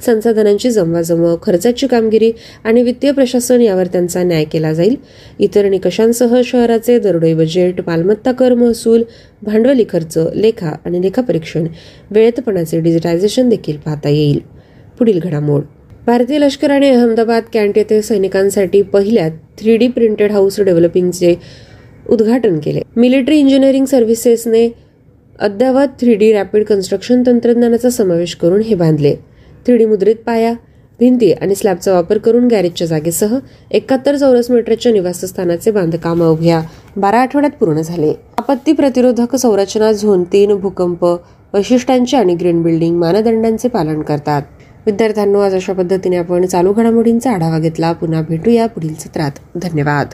[0.05, 2.31] संसाधनांची जमवाजमव खर्चाची कामगिरी
[2.63, 4.95] आणि वित्तीय प्रशासन यावर त्यांचा न्याय केला जाईल.
[5.39, 9.03] इतर निकषांसह शहराचे दरडोई बजेट मालमत्ता कर महसूल
[9.41, 11.67] भांडवली खर्च लेखा आणि लेखापरीक्षण
[12.11, 14.39] वेळेतपणाचे डिजिटायझेशन देखील पाहता येईल.
[14.99, 15.61] पुढील घडामोड.
[16.07, 19.27] भारतीय लष्कराने अहमदाबाद कॅन्ट येथे सैनिकांसाठी पहिल्या
[19.59, 21.33] थ्री डी प्रिंटेड हाऊस डेव्हलपिंगचे
[22.09, 22.81] उद्घाटन केले.
[22.95, 24.67] मिलिटरी इंजिनिअरिंग सर्व्हिसेसने
[25.39, 29.13] अद्यावत थ्री डी रॅपिड कन्स्ट्रक्शन तंत्रज्ञानाचा समावेश करून हे बांधले.
[29.65, 30.53] थ्री डी मुद्रित पाया
[30.99, 33.37] भिंती आणि स्लॅबचा वापर करून गॅरेजच्या जागेसह
[33.71, 36.61] एकाहत्तर चौरस मीटरच्या निवासस्थानाचे बांधकाम अवघ्या
[36.97, 38.13] बारा आठवड्यात पूर्ण झाले.
[38.37, 44.41] आपत्ती प्रतिरोधक संरचना झोन तीन भूकंप वैशिष्ट्यांचे आणि ग्रीन बिल्डिंग मानदंडांचे पालन करतात.
[44.85, 47.91] विद्यार्थ्यांनो आज अशा पद्धतीने आपण चालू घडामोडींचा आढावा घेतला.
[47.93, 49.31] पुन्हा भेटूया पुढील सत्रात.
[49.55, 50.07] धन्यवाद.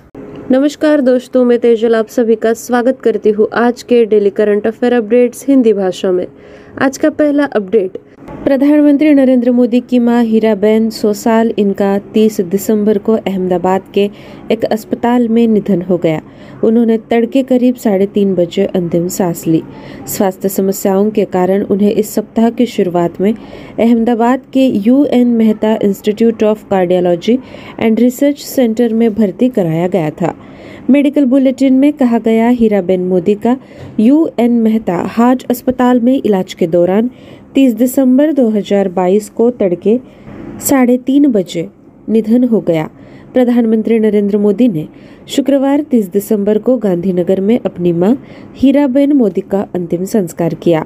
[0.50, 1.94] नमस्कार दोस्तों मैं तेजल.
[1.94, 6.26] आप सभी का स्वागत करती हूँ आज के daily current affair updates Hindi भाषा में.
[6.82, 7.98] आज का पहला अपडेट.
[8.30, 14.10] प्रधानमंत्री नरेंद्र मोदी की माँ हीराबेन सोसाल इनका 30 दिसंबर को अहमदाबाद के
[14.52, 16.22] एक अस्पताल में निधन हो गया।
[16.64, 19.62] उन्होंने तड़के करीब साढ़े तीन बजे अंतिम सांस ली।
[20.08, 23.34] स्वास्थ्य समस्याओं के कारण उन्हें इस सप्ताह की शुरुआत में
[23.80, 27.40] अहमदाबाद के U N Mehta institute of cardiology
[27.80, 30.36] and research centre में भर्ती कराया गया था।
[30.90, 33.58] मेडिकल बुलेटिन में कहा गया, हीराबेन मोदी का
[34.00, 37.10] यू एन मेहता हार्ट अस्पताल में इलाज के दौरान
[37.56, 39.98] 30 दिसंबर 2022 को तड़के
[40.60, 41.68] साढ़े तीन बजे
[42.10, 42.90] निधन हो गया।
[43.34, 44.88] प्रधानमंत्री नरेंद्र मोदी ने
[45.28, 48.16] शुक्रवार 30 दिसंबर को गांधीनगर में अपनी माँ
[48.56, 50.86] हीराबेन मोदी का अंतिम संस्कार किया।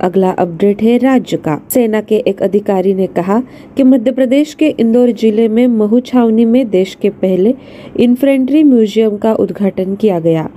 [0.00, 3.40] अगला अपडेट है राज्य का। सेना के एक अधिकारी ने कहा
[3.76, 7.54] कि मध्य प्रदेश के इंदौर ज़िले में महू छावनी में देश के पहले
[8.00, 10.48] इन्फेंट्री म्यूज़ियम का उद्घाटन किया गया।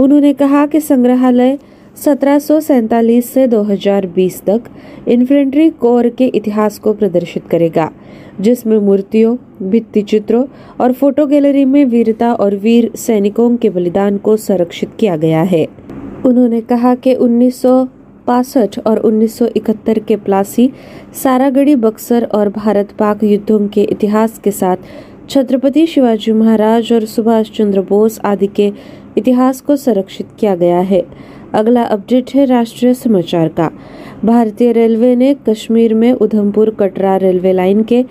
[0.00, 1.58] उन्होंने कहा कि संग्रहालय
[1.96, 4.62] सत्रह से 2020 तक
[5.08, 7.90] इन्फेंट्री कोर के इतिहास को प्रदर्शित करेगा,
[8.40, 10.44] जिसमें मूर्तियों भित्ति चित्रों
[10.80, 15.64] और फ़ोटो गैलरी में वीरता और वीर सैनिकों के बलिदान को संरक्षित किया गया है।
[16.26, 20.70] उन्होंने कहा कि उन्नीस और 1971 के प्लासी
[21.22, 24.76] सारागढ़ी बक्सर और भारत पाक युद्धों के इतिहास के साथ
[25.28, 28.72] छत्रपति शिवाजी महाराज और सुभाष चंद्र बोस आदि के
[29.18, 31.02] इतिहास को संरक्षित किया गया है।
[31.52, 33.68] अगला अपडेट है राष्ट्रीय समाचार का।
[34.22, 38.02] भारतीय रेलवे ने कश्मीर में उधमपुर कटरा रेलवे लाइन के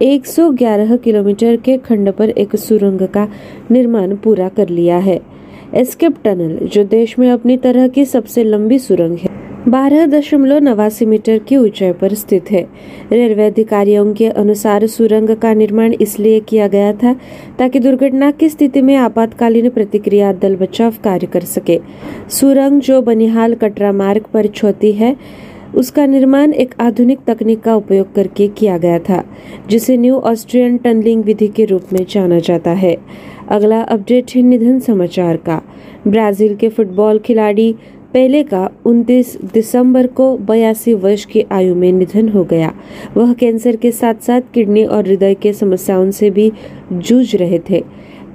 [0.00, 3.26] 111 किलोमीटर के खंड पर एक सुरंग का
[3.70, 5.16] निर्माण पूरा कर लिया है।
[5.74, 9.29] एस्केप टनल, जो देश में अपनी तरह की सबसे लंबी सुरंग है।
[9.70, 12.62] बारह दशमलव नवासी मीटर की ऊंचाई पर स्थित है।
[13.10, 17.12] रेलवे अधिकारियों के अनुसार सुरंग का निर्माण इसलिए किया गया था
[17.58, 21.78] ताकि दुर्घटना की स्थिति में आपातकालीन प्रतिक्रिया, दल बचाव कार्य कर सके।
[22.30, 25.12] सुरंग जो बनिहाल कटरा मार्ग पर छोती है,
[25.74, 29.20] उसका निर्माण एक आधुनिक तकनीक का उपयोग करके किया गया था,
[29.70, 32.94] जिसे न्यू ऑस्ट्रियन टनलिंग विधि के रूप में जाना जाता है।
[33.48, 35.58] अगला अपडेट है निधन समाचार का।
[36.06, 37.72] ब्राज़ील के फुटबॉल खिलाड़ी
[38.14, 42.74] पहले का 29 दिसंबर को बयासी वर्ष की आयु में निधन हो गया।
[43.16, 46.52] वह कैंसर के साथ साथ किडनी और हृदय के समस्याओं से भी
[46.92, 47.84] जूझ रहे थे।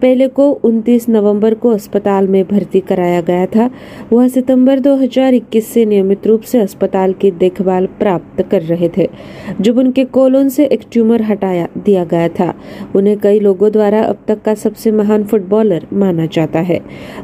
[0.05, 3.69] पहले को 29 नवंबर को अस्पताल में भर्ती कराया गया था।
[4.11, 9.07] वह सितंबर 2021 से नियमित रूप से अस्पताल की देखभाल प्राप्त कर रहे थे,
[9.61, 12.53] जब उनके कोलोन से एक ट्यूमर हटाया दिया गया था।
[12.95, 16.79] उन्हें कई लोगों द्वारा अब तक का सबसे महान फुटबॉलर माना जाता है।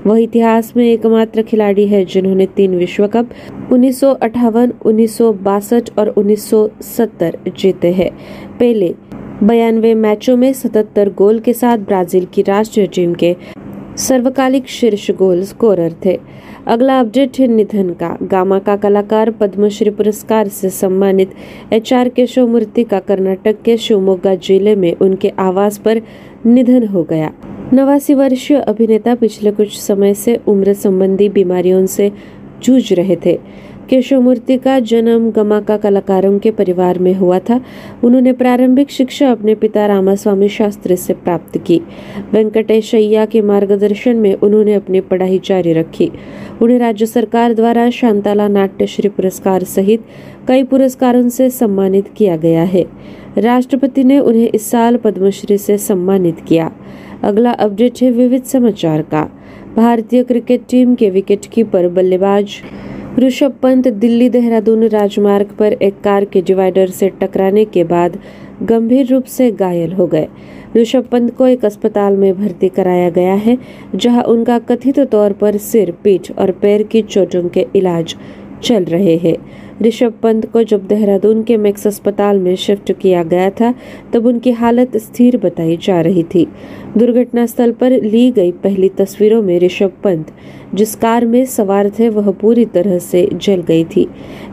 [0.08, 3.30] वह इतिहास में एकमात्र खिलाड़ी है जिन्होंने तीन विश्व कप,
[3.72, 8.12] उन्नीस उन्नीस और 1970 जीते हैं।
[8.60, 8.94] पहले
[9.44, 13.36] बयानवे मैचों में सतहत्तर गोल के साथ ब्राज़ील की राष्ट्रीय टीम के
[13.98, 16.16] सर्वकालिक शीर्ष गोल स्कोरर थे।
[16.68, 21.34] अगला अपडेट है निधन का। गामा का कलाकार पद्मश्री पुरस्कार से सम्मानित
[21.74, 26.02] एच आर केशव मूर्ति का कर्नाटक के शिवमोगा ज़िले में उनके आवास पर
[26.46, 27.32] निधन हो गया।
[27.74, 32.12] नवासी वर्षीय अभिनेता पिछले कुछ समय से उम्र संबंधी बीमारियों से
[32.64, 33.38] जूझ रहे थे।
[33.92, 37.58] केशव मूर्ति का जन्म गमाका कलाकारों के परिवार में हुआ था।
[38.04, 41.80] उन्होंने प्रारंभिक शिक्षा अपने पिता रामास्वामी शास्त्री से प्राप्त की।
[42.34, 46.08] वेंकटेश अय्या के मार्गदर्शन में उन्होंने अपनी पढ़ाई जारी रखी।
[46.62, 50.00] उन्हें राज्य सरकार द्वारा शांताला नाट्यश्री पुरस्कार सहित
[50.48, 52.84] कई पुरस्कारों से सम्मानित किया गया है।
[53.38, 56.68] राष्ट्रपति ने उन्हें इस साल पद्मश्री से सम्मानित किया।
[57.24, 59.26] अगला अपडेट है विविध समाचार का।
[59.76, 62.46] भारतीय क्रिकेट टीम के विकेट कीपर बल्लेबाज
[63.20, 68.18] ऋषभ पंत दिल्ली देहरादून राजमार्ग पर एक कार के डिवाइडर से टकराने के बाद
[68.64, 70.28] गंभीर रूप से घायल हो गए।
[70.78, 73.58] ऋषभ पंत को एक अस्पताल में भर्ती कराया गया है,
[73.96, 78.16] जहाँ उनका कथित तौर पर सिर, पीठ और पैर की चोटों के इलाज
[78.64, 79.36] चल रहे हैं।
[79.86, 83.72] ऋषभ पंत को जब देहरादून के मैक्स अस्पताल में शिफ्ट किया गया था,
[84.14, 86.46] तब उनकी हालत स्थिर बताई जा रही थी।
[86.98, 90.24] दुर्घटना स्थल पर ली गई पहली तस्वीरों में ऋषभ पंत,
[90.76, 94.06] जिस कार में सवार थे, वह पूरी तरह से जल गई थी।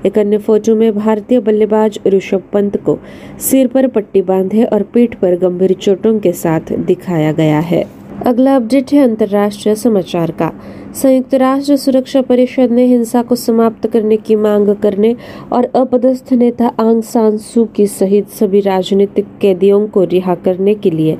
[0.05, 2.97] एक अन्य फ़ोटो में भारतीय बल्लेबाज ऋषभ पंत को
[3.41, 7.83] सिर पर पट्टी बांधे और पीठ पर गंभीर चोटों के साथ दिखाया गया है।
[8.25, 10.49] अगला अपडेट है अंतर्राष्ट्रीय समाचार का।
[10.95, 15.15] संयुक्त राष्ट्र सुरक्षा परिषद ने हिंसा को समाप्त करने की मांग करने
[15.53, 20.91] और अपदस्थ नेता आंग सान सू की सहित सभी राजनीतिक कैदियों को रिहा करने के
[20.91, 21.17] लिए,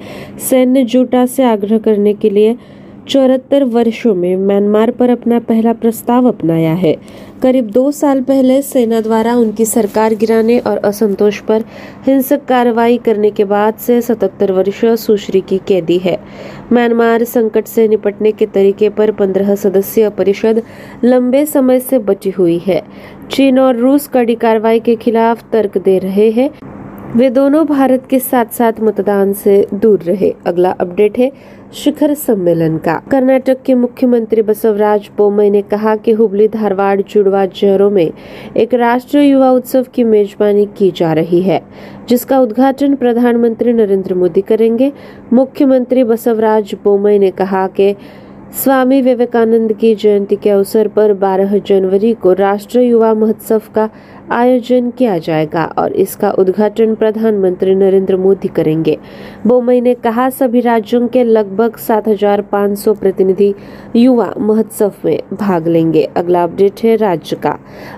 [0.51, 2.57] सैन्य जुटा से आग्रह करने के लिए
[3.09, 6.97] चौहत्तर वर्षों में म्यांमार पर अपना पहला प्रस्ताव अपनाया है।
[7.43, 11.65] करीब दो साल पहले सेना द्वारा उनकी सरकार गिराने और असंतोष पर
[12.07, 16.19] हिंसक कार्रवाई करने के बाद से सतहत्तर वर्षीय सुश्री की कैदी है।
[16.73, 20.63] म्यांमार संकट से निपटने के तरीके पर पंद्रह सदस्यीय परिषद
[21.05, 22.83] लंबे समय से बची हुई है।
[23.31, 26.51] चीन और रूस कड़ी कार्रवाई के खिलाफ तर्क दे रहे हैं।
[27.15, 31.29] वे दोनों भारत के साथ साथ मतदान से दूर रहे। अगला अपडेट है
[31.73, 37.93] शिखर सम्मेलन का। कर्नाटक के मुख्यमंत्री बसवराज बोमई ने कहा कि हुबली, धारवाड़, जुड़वा शहरों
[37.93, 38.07] में
[38.57, 41.59] एक राष्ट्रीय युवा उत्सव की मेजबानी की जा रही है,
[42.09, 44.91] जिसका उद्घाटन प्रधानमंत्री नरेंद्र मोदी करेंगे।
[45.33, 47.93] मुख्यमंत्री बसवराज बोमई ने कहा कि
[48.65, 53.87] स्वामी विवेकानंद की जयंती के अवसर पर 12 जनवरी को राष्ट्रीय युवा महोत्सव का
[54.31, 58.95] आयोजन किया जाएगा और इसका उद्घाटन प्रधानमंत्री नरेंद्र मोदी करेंगे।
[59.47, 63.53] बोमई ने कहा सभी राज्यों के लगभग 7,500 प्रतिनिधि
[63.95, 67.53] युवा महोत्सव में भाग लेंगे। अगला अपडेट है राज्य का।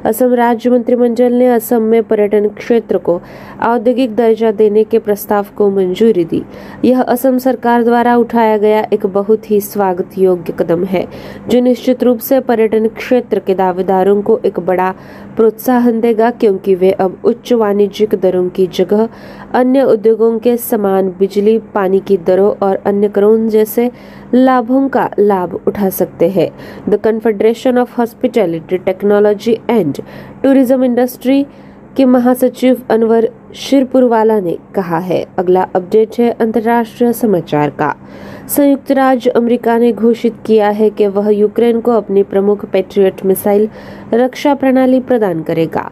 [0.05, 3.19] असम राज्य मंत्रिमंडल ने असम में पर्यटन क्षेत्र को
[3.63, 6.43] औद्योगिक दर्जा देने के प्रस्ताव को मंजूरी दी।
[6.85, 11.03] यह असम सरकार द्वारा उठाया गया एक बहुत ही स्वागत योग्य कदम है
[11.51, 14.91] जो निश्चित रूप से पर्यटन क्षेत्र के दावेदारों को एक बड़ा
[15.37, 19.09] प्रोत्साहन देगा। बढ़ेगा क्योंकि वे अब उच्च वाणिज्यिक दरों की जगह
[19.55, 23.91] अन्य उद्योगों के समान बिजली, पानी की दरों और अन्य करों जैसे
[24.35, 26.49] लाभों का लाभ उठा सकते हैं।
[26.89, 30.01] The confederation of hospitality technology and
[30.45, 31.43] tourism industry
[31.97, 37.93] के महासचिव अनवर शिरपुरवाला ने कहा है। अगला अपडेट है अंतर्राष्ट्रीय समाचार का।
[38.51, 43.69] संयुक्त राज्य अमेरिका ने घोषित किया है कि वह यूक्रेन को अपनी प्रमुख पेट्रियट मिसाइल
[44.15, 45.91] रक्षा प्रणाली प्रदान करेगा।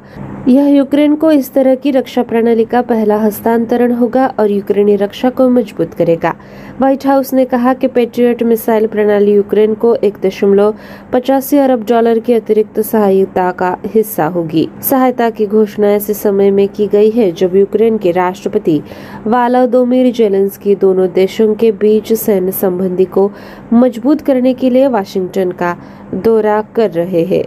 [0.49, 5.31] यह यूक्रेन को इस तरह की रक्षा प्रणाली का पहला हस्तांतरण होगा और यूक्रेनी रक्षा
[5.31, 6.35] को मज़बूत करेगा।
[6.79, 10.75] व्हाइट हाउस ने कहा कि पेट्रियट मिसाइल प्रणाली यूक्रेन को एक दशमलव
[11.13, 16.67] पचासी अरब डॉलर की अतिरिक्त सहायता का हिस्सा होगी। सहायता की घोषणा ऐसे समय में
[16.69, 18.81] की गई है जब यूक्रेन के राष्ट्रपति
[19.27, 23.29] वालादोमिर जेलेंस्की दोनों देशों के बीच सैन्य संबंधी को
[23.73, 25.75] मज़बूत करने के लिए वाशिंगटन का
[26.13, 27.43] दौरा कर रहे हैं।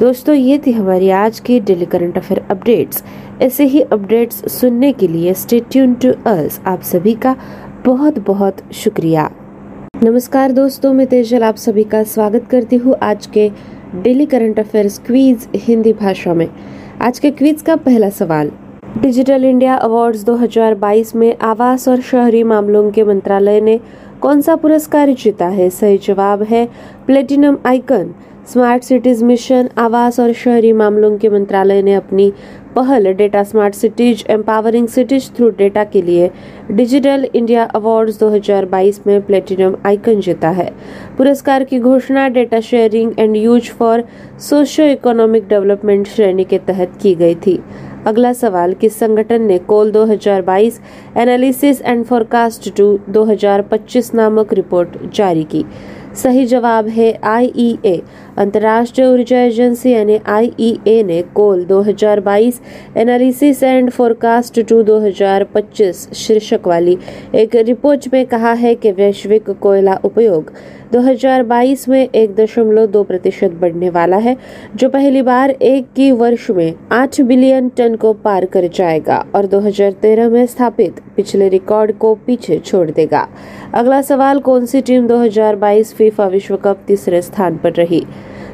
[0.00, 3.02] दोस्तों, ये थी हमारी आज की डेली करंट अफेयर अपडेट्स।
[3.40, 7.34] ऐसे ही अपडेट्स सुनने के लिए स्टे ट्यून टू अस आप सभी का
[7.86, 9.26] बहुत बहुत शुक्रिया।
[10.02, 13.48] नमस्कार दोस्तों, मैं तेजल आप सभी का स्वागत करती हूँ आज के
[13.94, 16.46] daily current affair quiz Hindi भाषा में।
[17.00, 18.48] आज के क्वीज का पहला सवाल,
[19.02, 23.76] डिजिटल इंडिया अवार्ड्स 2022 में आवास और शहरी मामलों के मंत्रालय ने
[24.22, 25.68] कौन सा पुरस्कार जीता है?
[25.70, 26.66] सही जवाब है
[27.06, 28.14] platinum icon.
[28.52, 32.32] Smart cities mission, आवास और शहरी मामलों के मंत्रालय ने अपनी
[32.76, 36.30] पहल data smart cities, empowering cities through data के लिए
[36.70, 40.70] डिजिटल इंडिया अवार्ड्स 2022 में प्लेटिनम आइकन जीता है।
[41.18, 44.04] पुरस्कार की घोषणा data sharing and use for
[44.40, 47.60] socio economic development श्रेणी के तहत की गई थी।
[48.08, 50.78] अगला सवाल किस संगठन ने coal 2022
[51.16, 55.62] analysis and forecast to 2025 नामक रिपोर्ट जारी की।
[56.22, 57.96] सही जवाब है आईईए
[58.38, 62.60] अंतर्राष्ट्रीय ऊर्जा एजेंसी यानी आईईए ने coal 2022
[62.96, 66.96] analysis and forecast to 2025 शीर्षक वाली
[67.34, 70.52] एक रिपोर्ट में कहा है कि वैश्विक कोयला उपयोग
[70.92, 74.34] 2022 में एक दशमलव दो प्रतिशत बढ़ने वाला है,
[74.76, 79.46] जो पहली बार एक की वर्ष में 8 बिलियन टन को पार कर जाएगा और
[79.46, 83.26] 2013 में स्थापित पिछले रिकॉर्ड को पीछे छोड़ देगा।
[83.74, 88.04] अगला सवाल, कौन सी टीम 2022 फीफा विश्व कप तीसरे स्थान पर रही?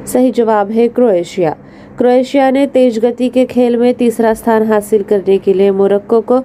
[0.05, 1.55] सही जवाब है क्रोएशिया।
[1.97, 6.43] क्रोएशिया ने तेज गति के खेल में तीसरा स्थान हासिल करने के लिए मोरक्को को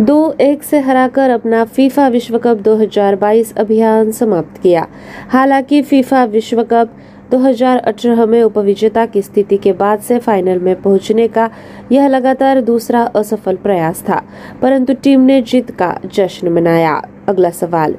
[0.00, 4.86] दो एक से हराकर अपना फीफा विश्व कप 2022 अभियान समाप्त किया।
[5.28, 6.90] हालाँकि फीफा विश्व कप
[7.30, 11.50] 2018 में उपविजेता की स्थिति के बाद से फाइनल में पहुँचने का
[11.92, 14.22] यह लगातार दूसरा असफल प्रयास था,
[14.62, 17.96] परंतु टीम ने जीत का जश्न मनाया। अगला सवाल।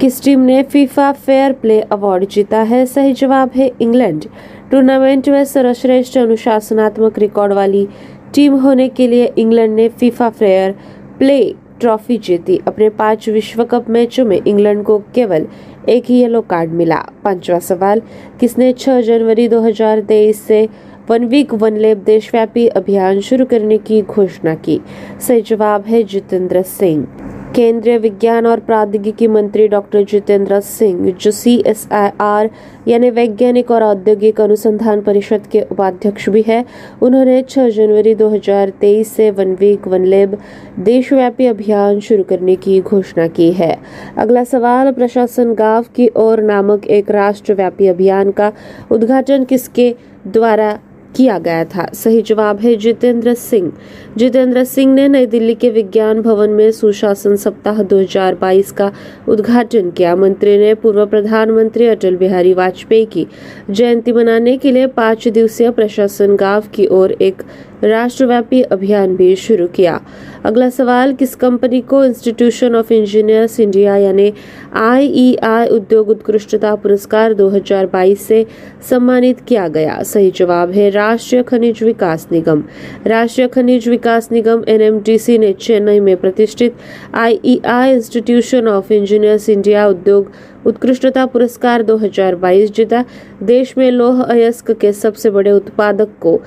[0.00, 2.86] किस टीम ने फीफा फेयर प्ले अवार्ड जीता है?
[2.86, 4.24] सही जवाब है इंग्लैंड।
[4.70, 7.88] टूर्नामेंट में सर्वश्रेष्ठ अनुशासनात्मक रिकॉर्ड वाली
[8.34, 10.72] टीम होने के लिए इंग्लैंड ने फीफा फेयर
[11.18, 15.46] प्ले ट्रॉफी जीती। अपने पाँच विश्व कप मैचों में इंग्लैंड को केवल
[15.88, 18.02] एक ही येलो कार्ड मिला। पांचवा सवाल,
[18.40, 20.68] किसने 6 जनवरी 2023 से
[21.10, 24.80] वन वीक, वन लेब देशव्यापी अभियान शुरू करने की घोषणा की?
[25.20, 27.06] सही जवाब है जितेंद्र सिंह।
[27.54, 32.48] केंद्रीय विज्ञान और प्रौद्योगिकी मंत्री डॉक्टर जितेंद्र सिंह, जो सी एस आई आर
[32.88, 36.64] यानी वैज्ञानिक और औद्योगिक अनुसंधान परिषद के उपाध्यक्ष भी है।
[37.02, 40.36] उन्होंने 6 जनवरी 2023 से वन वीक, वन लेब
[40.78, 43.76] देशव्यापी अभियान शुरू करने की घोषणा की है।
[44.16, 48.50] अगला सवाल, प्रशासन गाँव की ओर नामक एक राष्ट्रव्यापी अभियान का
[48.90, 49.94] उद्घाटन किसके
[50.26, 50.72] द्वारा
[51.16, 53.72] किया गया था। सही जवाब है जितेंद्र सिंह।
[54.16, 58.92] जितेंद्र सिंह ने नई दिल्ली के विज्ञान भवन में सुशासन सप्ताह 2022 का
[59.28, 63.26] उद्घाटन किया। मंत्री ने पूर्व प्रधानमंत्री अटल बिहारी वाजपेयी की
[63.70, 67.42] जयंती मनाने के लिए पाँच दिवसीय प्रशासन गाँव की ओर एक
[67.82, 69.98] राष्ट्रव्यापी अभियान भी शुरू किया।
[70.44, 74.32] अगला सवाल, किस कंपनी को इंस्टीट्यूशन ऑफ़ इंजीनियर्स इंडिया यानी
[74.72, 78.46] आईईआई उद्योग उत्कृष्टता पुरस्कार 2022 से
[78.90, 80.02] सम्मानित किया गया?
[80.02, 82.62] सही जवाब है, राष्ट्रीय खनिज विकास निगम।
[83.06, 86.70] राष्ट्रीय खनिज विकास निगम एनएमडीसी ने चेन्नई में प्रतिष्ठित
[87.14, 90.30] IEI institution of engineers India उद्योग
[90.66, 93.04] उत्कृष्टता पुरस्कार 2022 जीता।
[93.42, 96.42] देश में लौह अयस्क के सबसे बड़े उत्पादक को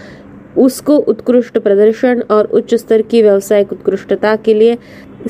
[0.57, 4.77] उसको उत्कृष्ट प्रदर्शन और उच्च स्तर की व्यावसायिक उत्कृष्टता के लिए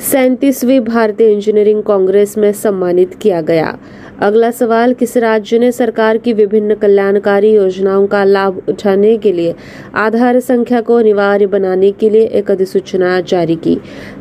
[0.02, 3.76] सैतीसवीं भारतीय इंजीनियरिंग कांग्रेस में सम्मानित किया गया।
[4.20, 9.52] अगला सवाल, किस राज्य ने सरकार की विभिन्न कल्याणकारी योजनाओं का लाभ उठाने के लिए
[9.94, 13.76] आधार संख्या को अनिवार्य बनाने के लिए एक अधिसूचना जारी की?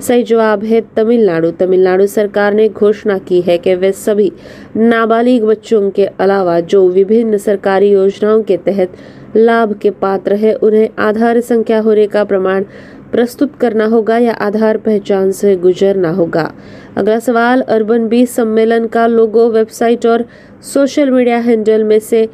[0.08, 4.31] सही जवाब है तमिलनाडु। तमिलनाडु सरकार ने घोषणा की है कि वे सभी
[4.75, 8.88] नाबालिग बच्चों के अलावा जो विभिन्न सरकारी योजनाओं के तहत
[9.36, 12.63] लाभ के पात्र है, उन्हें आधार संख्या होने का प्रमाण
[13.12, 16.51] प्रस्तुत करना होगा या आधार पहचान से गुजरना होगा।
[16.97, 20.25] अगला सवाल अर्बन बीस सम्मेलन का लोगो, वेबसाइट और
[20.73, 22.29] सोशल मीडिया हैंडल में से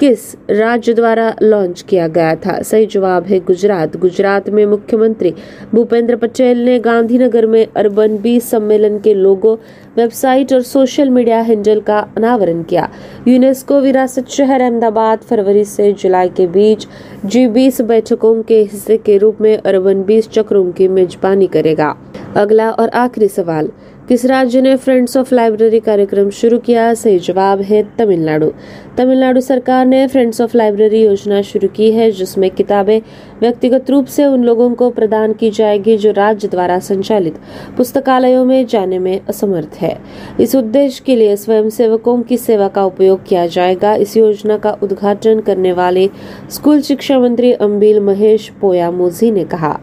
[0.00, 2.62] किस राज्य द्वारा लॉन्च किया गया था?
[2.62, 5.34] सही जवाब है गुजरात। गुजरात में मुख्यमंत्री
[5.74, 9.54] भूपेंद्र पटेल ने गांधीनगर में अर्बन बी सम्मेलन के लोगो,
[9.96, 12.88] वेबसाइट और सोशल मीडिया हैंडल का अनावरण किया।
[13.28, 16.86] यूनेस्को विरासत शहर अहमदाबाद, फरवरी से जुलाई के बीच
[17.26, 21.96] जी बीस बैठकों के हिस्से के रूप में अर्बन बीस चक्रों की मेजबानी करेगा।
[22.36, 23.70] अगला और आखिरी सवाल।
[24.08, 28.50] किस राज्य ने फ्रेंड्स ऑफ़ लाइब्रेरी कार्यक्रम शुरू किया, सही जवाब है तमिलनाडु।
[28.98, 33.00] तमिलनाडु सरकार ने फ्रेंड्स ऑफ़ लाइब्रेरी योजना शुरू की है, जिसमें किताबें
[33.40, 37.32] व्यक्तिगत रूप से उन लोगों को प्रदान की जाएगी जो राज्य द्वारा संचालित
[37.76, 39.92] पुस्तकालयों में जाने में असमर्थ है।
[40.40, 45.40] इस उद्देश्य के लिए स्वयंसेवकों की सेवा का उपयोग किया जाएगा। इस योजना का उद्घाटन
[45.40, 46.06] करने वाले
[46.50, 49.74] स्कूल शिक्षा मंत्री अम्बिल महेश पोया मोजी ने कहा।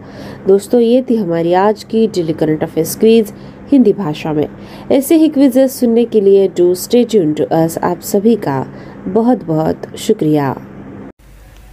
[0.47, 3.33] दोस्तों, ये थी हमारी आज की daily current affairs quiz.
[3.73, 4.47] Hindi भाषा में
[4.91, 8.61] ऐसे ही क्विजेस सुनने के लिए do stay tune to us आप सभी का
[9.07, 10.53] बहुत बहुत शुक्रिया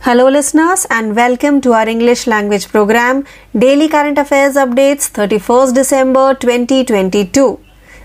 [0.05, 3.18] Hello, listeners, and welcome to our English language program,
[3.64, 7.59] Daily Current Affairs Updates, 31st December 2022.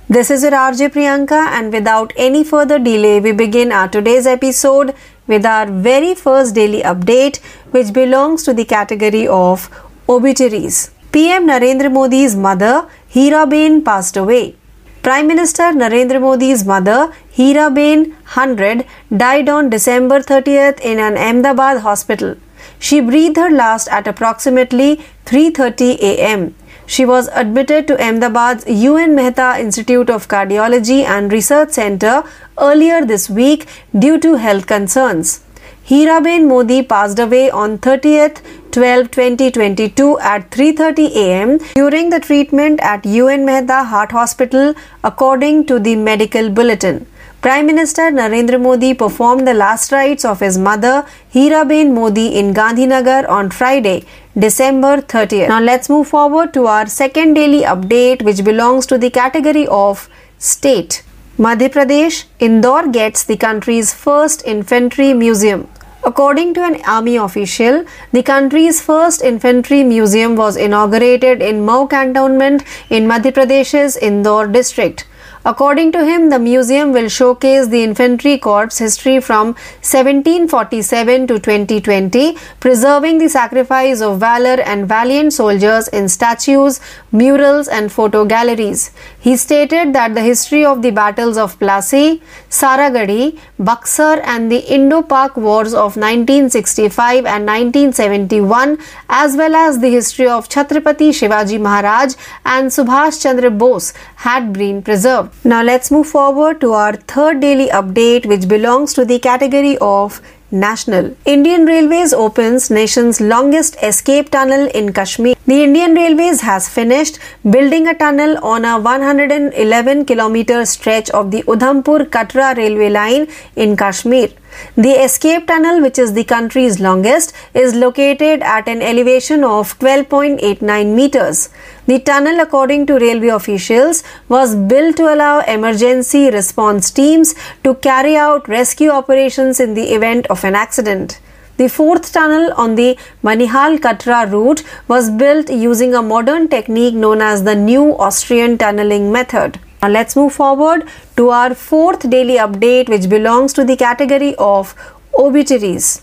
[0.09, 4.93] This is your RJ Priyanka, and without any further delay, we begin our today's episode
[5.25, 7.39] with our very first daily update,
[7.71, 9.69] which belongs to the category of
[10.09, 10.94] obituaries.
[11.15, 14.57] PM Narendra Modi's mother, Hira Hiraben, passed away.
[15.01, 18.85] Prime Minister Narendra Modi's mother, Hira Hiraben 100,
[19.15, 22.35] died on December 30th in an Ahmedabad hospital.
[22.79, 24.89] She breathed her last at approximately
[25.25, 26.53] 3:30 a.m.
[26.85, 32.23] She was admitted to Ahmedabad's UN Mehta Institute of Cardiology and Research Center
[32.59, 35.39] earlier this week due to health concerns.
[35.87, 38.37] Hiraben Modi passed away on 30th
[38.75, 44.73] 12 2022 at 3:30 am during the treatment at UN Mehta Heart Hospital
[45.09, 46.97] according to the medical bulletin.
[47.45, 50.93] Prime Minister Narendra Modi performed the last rites of his mother
[51.35, 53.97] Hiraben Modi in Gandhinagar on Friday,
[54.45, 55.47] December 30th.
[55.53, 60.09] Now let's move forward to our second daily update which belongs to the category of
[60.51, 61.03] state.
[61.47, 65.67] Madhya Pradesh, Indore gets the country's first infantry museum.
[66.07, 72.63] According to an army official, the country's first infantry museum was inaugurated in Mau cantonment
[72.91, 75.07] in Madhya Pradesh's Indore district.
[75.47, 79.49] According to him, the museum will showcase the infantry corps history from
[79.85, 86.79] 1747 to 2020, preserving the sacrifice of valor and valiant soldiers in statues,
[87.11, 88.89] murals, and photo galleries.
[89.19, 92.21] He stated that the history of the battles of Plassey,
[92.55, 98.77] Saragadi, Buxar, and the Indo-Pak wars of 1965 and 1971,
[99.09, 103.93] as well as the history of Chhatrapati Shivaji Maharaj and Subhash Chandra Bose,
[104.27, 105.33] had been preserved.
[105.43, 110.21] Now let's move forward to our third daily update, which belongs to the category of
[110.51, 111.15] national.
[111.25, 115.35] Indian Railways opens nation's longest escape tunnel in Kashmir.
[115.45, 117.19] The Indian Railways has finished
[117.49, 123.75] building a tunnel on a 111 kilometer stretch of the Udhampur Katra railway line in
[123.75, 124.29] Kashmir.
[124.75, 130.93] The escape tunnel, which is the country's longest, is located at an elevation of 12.89
[130.93, 131.49] meters.
[131.87, 138.15] The tunnel, according to railway officials, was built to allow emergency response teams to carry
[138.15, 141.19] out rescue operations in the event of an accident.
[141.57, 147.21] The fourth tunnel on the Manihal Katra route was built using a modern technique known
[147.21, 149.59] as the New Austrian Tunneling Method.
[149.81, 154.73] Now let's move forward to our fourth daily update, which belongs to the category of
[155.17, 156.01] obituaries.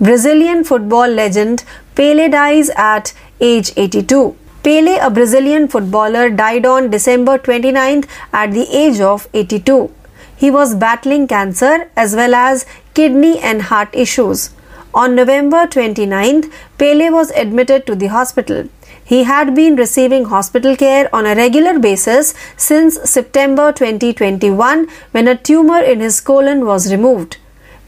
[0.00, 1.64] Brazilian football legend
[1.94, 4.36] Pele dies at age 82.
[4.62, 9.92] Pele, a Brazilian footballer, died on December 29th at the age of 82.
[10.36, 14.50] He was battling cancer as well as kidney and heart issues.
[14.94, 18.68] On November 29th, Pele was admitted to the hospital.
[19.04, 25.36] He had been receiving hospital care on a regular basis since September 2021 when a
[25.36, 27.36] tumor in his colon was removed.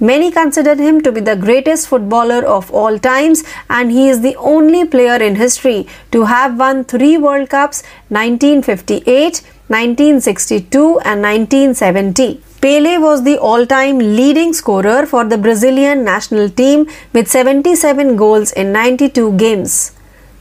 [0.00, 4.34] Many consider him to be the greatest footballer of all times, and he is the
[4.36, 12.42] only player in history to have won three World Cups 1958, 1962, and 1970.
[12.60, 18.52] Pele was the all time leading scorer for the Brazilian national team with 77 goals
[18.52, 19.93] in 92 games.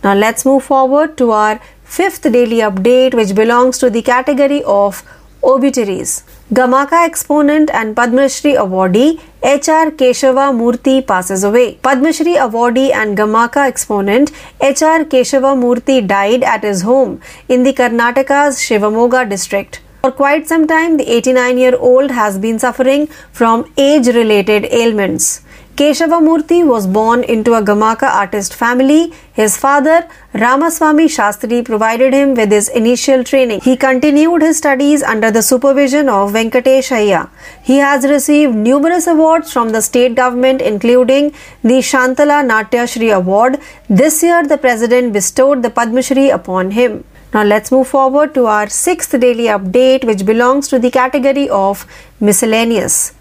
[0.03, 5.01] Now let's move forward to our fifth daily update, which belongs to the category of
[5.43, 6.23] obituaries.
[6.53, 9.91] Gamaka exponent and Padma Shri awardee H.R.
[9.91, 11.75] Keshava Murthy passes away.
[11.75, 14.31] Padma Shri awardee and Gamaka exponent
[14.61, 15.05] H.R.
[15.05, 19.81] Keshava Murthy died at his home in the Karnataka's Shivamoga district.
[20.01, 25.41] For quite some time, the 89 year old has been suffering from age related ailments.
[25.75, 29.11] Keshava Murthy was born into a Gamaka artist family.
[29.33, 33.59] His father, Ramaswamy Shastri, provided him with his initial training.
[33.61, 37.27] He continued his studies under the supervision of Venkatesh Ayya.
[37.63, 41.31] He has received numerous awards from the state government, including
[41.63, 43.57] the Shantala Natya Shri Award.
[43.89, 47.03] This year, the president bestowed the Padma Shri upon him.
[47.33, 51.87] Now let's move forward to our sixth daily update, which belongs to the category of
[52.19, 53.15] miscellaneous.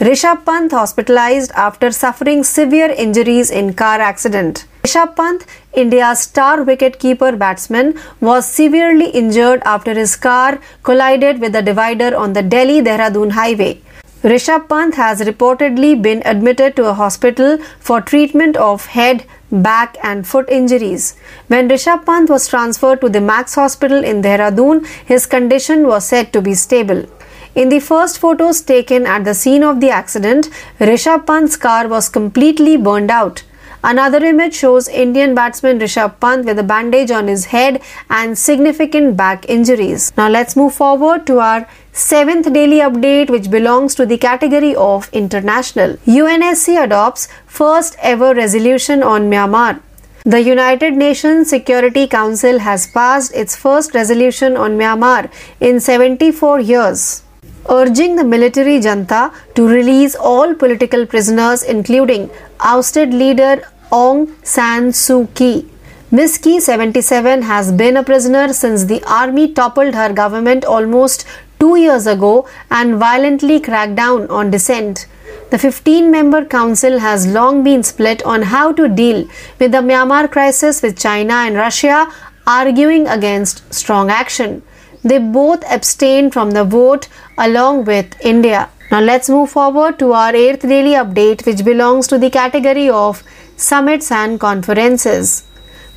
[0.00, 4.66] Rishabh Pant hospitalized after suffering severe injuries in car accident.
[4.82, 11.62] Rishabh Pant, India's star wicket-keeper batsman, was severely injured after his car collided with a
[11.62, 13.80] divider on the Delhi-Dehradun highway.
[14.24, 20.26] Rishabh Pant has reportedly been admitted to a hospital for treatment of head, back and
[20.26, 21.16] foot injuries.
[21.46, 26.32] When Rishabh Pant was transferred to the Max Hospital in Dehradun, his condition was said
[26.32, 27.06] to be stable.
[27.54, 30.50] In the first photos taken at the scene of the accident,
[30.80, 33.44] Rishabh Pant's car was completely burned out.
[33.84, 37.80] Another image shows Indian batsman Rishabh Pant with a bandage on his head
[38.10, 40.12] and significant back injuries.
[40.16, 45.08] Now let's move forward to our seventh daily update which belongs to the category of
[45.12, 45.96] international.
[46.06, 49.80] UNSC adopts first ever resolution on Myanmar.
[50.24, 55.30] The United Nations Security Council has passed its first resolution on Myanmar
[55.60, 57.23] in 74 years
[57.70, 65.32] urging the military junta to release all political prisoners, including ousted leader Aung San Suu
[65.34, 65.68] Kyi.
[66.10, 71.26] Miss Kyi, 77, has been a prisoner since the army toppled her government almost
[71.58, 75.06] two years ago and violently cracked down on dissent.
[75.50, 80.30] The 15 member council has long been split on how to deal with the Myanmar
[80.30, 82.12] crisis, with China and Russia
[82.46, 84.62] arguing against strong action.
[85.04, 88.68] They both abstained from the vote along with India.
[88.90, 93.22] Now let's move forward to our 8th daily update which belongs to the category of
[93.56, 95.44] summits and conferences.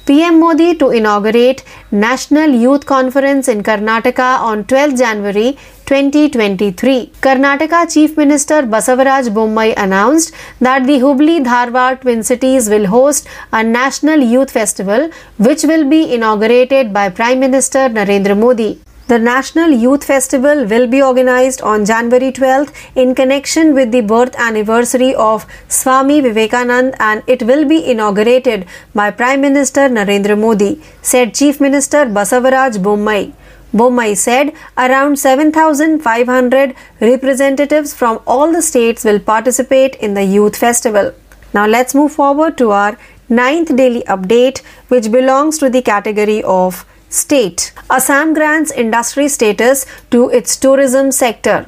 [0.05, 7.12] PM Modi to inaugurate National Youth Conference in Karnataka on 12 January 2023.
[7.22, 13.64] Karnataka Chief Minister Basavaraj Bommai announced that the Hubli Dharwad Twin Cities will host a
[13.64, 18.80] National Youth Festival which will be inaugurated by Prime Minister Narendra Modi.
[19.10, 24.36] The National Youth Festival will be organized on January 12th in connection with the birth
[24.38, 31.34] anniversary of Swami Vivekanand and it will be inaugurated by Prime Minister Narendra Modi, said
[31.34, 33.32] Chief Minister Basavaraj Bommai.
[33.74, 41.14] Bommai said around 7,500 representatives from all the states will participate in the youth festival.
[41.53, 42.97] Now let's move forward to our
[43.30, 50.30] ninth daily update, which belongs to the category of State Assam grants industry status to
[50.30, 51.66] its tourism sector.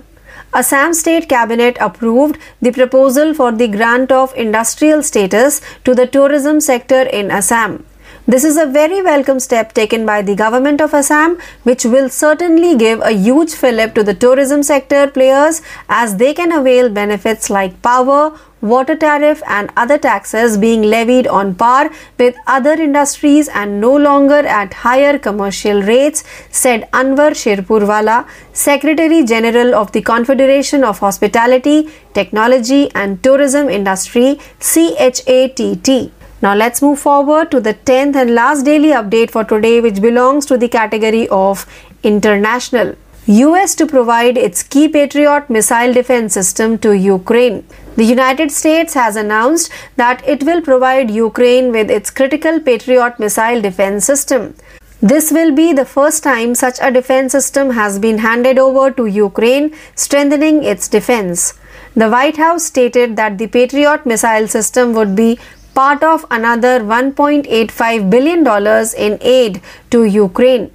[0.54, 6.60] Assam State Cabinet approved the proposal for the grant of industrial status to the tourism
[6.60, 7.86] sector in Assam.
[8.28, 12.76] This is a very welcome step taken by the government of Assam, which will certainly
[12.76, 17.82] give a huge fillip to the tourism sector players as they can avail benefits like
[17.82, 23.96] power, water tariff, and other taxes being levied on par with other industries and no
[23.96, 31.90] longer at higher commercial rates, said Anwar Sherpurwala, Secretary General of the Confederation of Hospitality,
[32.14, 36.12] Technology and Tourism Industry, CHATT.
[36.42, 40.46] Now let's move forward to the 10th and last daily update for today which belongs
[40.46, 41.66] to the category of
[42.04, 42.96] international.
[43.28, 47.64] US to provide its key Patriot missile defense system to Ukraine.
[48.00, 53.62] The United States has announced that it will provide Ukraine with its critical Patriot missile
[53.62, 54.56] defense system.
[55.02, 59.06] This will be the first time such a defense system has been handed over to
[59.06, 61.56] Ukraine, strengthening its defense.
[61.94, 65.38] The White House stated that the Patriot missile system would be
[65.76, 68.48] part of another $1.85 billion
[68.96, 70.72] in aid to Ukraine.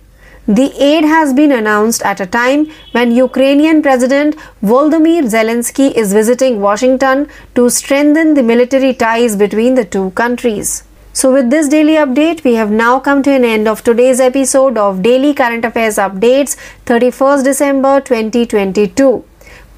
[0.47, 6.61] The aid has been announced at a time when Ukrainian President Volodymyr Zelensky is visiting
[6.61, 10.85] Washington to strengthen the military ties between the two countries.
[11.15, 14.77] So, with this daily update, we have now come to an end of today's episode
[14.77, 19.25] of Daily Current Affairs Updates, 31st December 2022.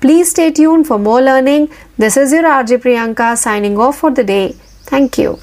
[0.00, 1.68] Please stay tuned for more learning.
[1.96, 4.56] This is your RJ Priyanka signing off for the day.
[4.82, 5.38] Thank you.